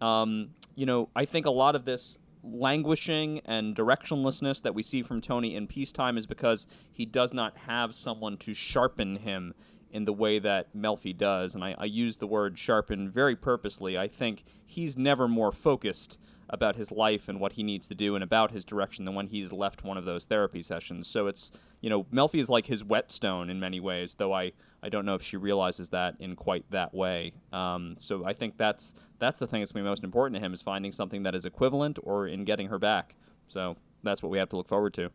[0.00, 5.02] Um, you know, I think a lot of this languishing and directionlessness that we see
[5.02, 9.52] from Tony in peacetime is because he does not have someone to sharpen him
[9.96, 11.54] in the way that Melfi does.
[11.54, 13.96] And I, I use the word sharpen very purposely.
[13.96, 16.18] I think he's never more focused
[16.50, 19.26] about his life and what he needs to do and about his direction than when
[19.26, 21.08] he's left one of those therapy sessions.
[21.08, 24.90] So it's, you know, Melfi is like his whetstone in many ways, though I, I
[24.90, 27.32] don't know if she realizes that in quite that way.
[27.54, 30.44] Um, so I think that's that's the thing that's going to be most important to
[30.44, 33.14] him is finding something that is equivalent or in getting her back.
[33.48, 35.10] So that's what we have to look forward to.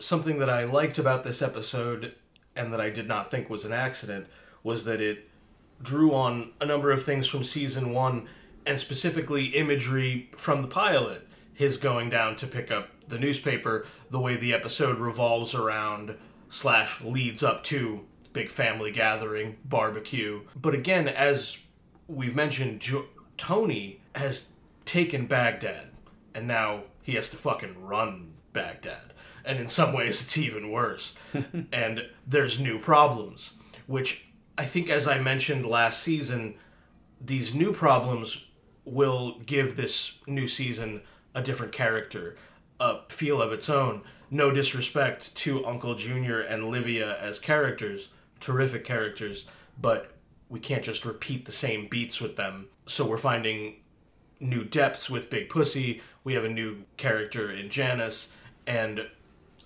[0.00, 2.14] Something that I liked about this episode
[2.54, 4.26] and that I did not think was an accident
[4.62, 5.28] was that it
[5.82, 8.28] drew on a number of things from season one
[8.64, 11.26] and specifically imagery from the pilot.
[11.54, 16.16] His going down to pick up the newspaper, the way the episode revolves around
[16.48, 20.42] slash leads up to big family gathering, barbecue.
[20.56, 21.58] But again, as
[22.08, 24.46] we've mentioned, jo- Tony has
[24.84, 25.88] taken Baghdad,
[26.34, 29.11] and now he has to fucking run Baghdad
[29.44, 31.14] and in some ways it's even worse.
[31.72, 33.52] and there's new problems,
[33.86, 36.54] which I think, as I mentioned last season,
[37.20, 38.46] these new problems
[38.84, 41.02] will give this new season
[41.34, 42.36] a different character,
[42.80, 44.02] a feel of its own.
[44.30, 48.08] No disrespect to Uncle Junior and Livia as characters,
[48.40, 49.46] terrific characters,
[49.80, 50.12] but
[50.48, 52.66] we can't just repeat the same beats with them.
[52.86, 53.76] So we're finding
[54.40, 56.02] new depths with Big Pussy.
[56.24, 58.28] We have a new character in Janice,
[58.66, 59.06] and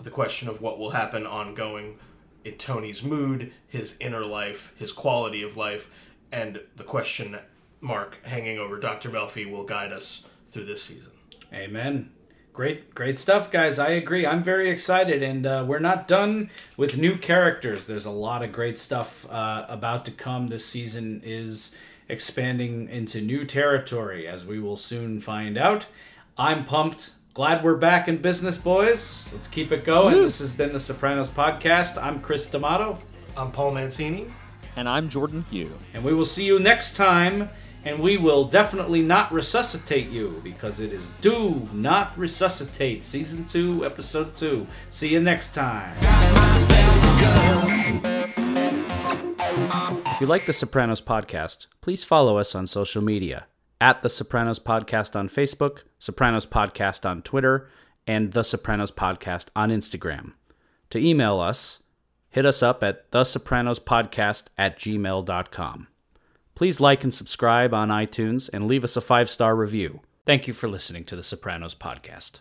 [0.00, 1.98] the question of what will happen ongoing
[2.44, 5.90] in Tony's mood, his inner life, his quality of life,
[6.30, 7.38] and the question
[7.80, 9.10] mark hanging over Dr.
[9.10, 11.12] Melfi will guide us through this season.
[11.52, 12.10] Amen.
[12.52, 13.78] Great, great stuff, guys.
[13.78, 14.26] I agree.
[14.26, 17.84] I'm very excited, and uh, we're not done with new characters.
[17.84, 20.48] There's a lot of great stuff uh, about to come.
[20.48, 21.76] This season is
[22.08, 25.84] expanding into new territory, as we will soon find out.
[26.38, 27.10] I'm pumped.
[27.36, 29.28] Glad we're back in business, boys.
[29.30, 30.22] Let's keep it going.
[30.22, 32.02] This has been the Sopranos podcast.
[32.02, 32.96] I'm Chris D'Amato,
[33.36, 34.28] I'm Paul Mancini.
[34.74, 35.70] And I'm Jordan Hugh.
[35.92, 37.50] and we will see you next time.
[37.84, 43.84] And we will definitely not resuscitate you because it is Do Not Resuscitate, Season 2,
[43.84, 44.66] Episode 2.
[44.88, 45.94] See you next time.
[50.06, 53.46] If you like the Sopranos podcast, please follow us on social media
[53.80, 57.68] at the Sopranos Podcast on Facebook, Sopranos Podcast on Twitter,
[58.06, 60.32] and the Sopranos Podcast on Instagram.
[60.90, 61.82] To email us,
[62.30, 65.88] hit us up at the Sopranos Podcast at gmail.com.
[66.54, 70.00] Please like and subscribe on iTunes and leave us a five star review.
[70.24, 72.40] Thank you for listening to the Sopranos Podcast.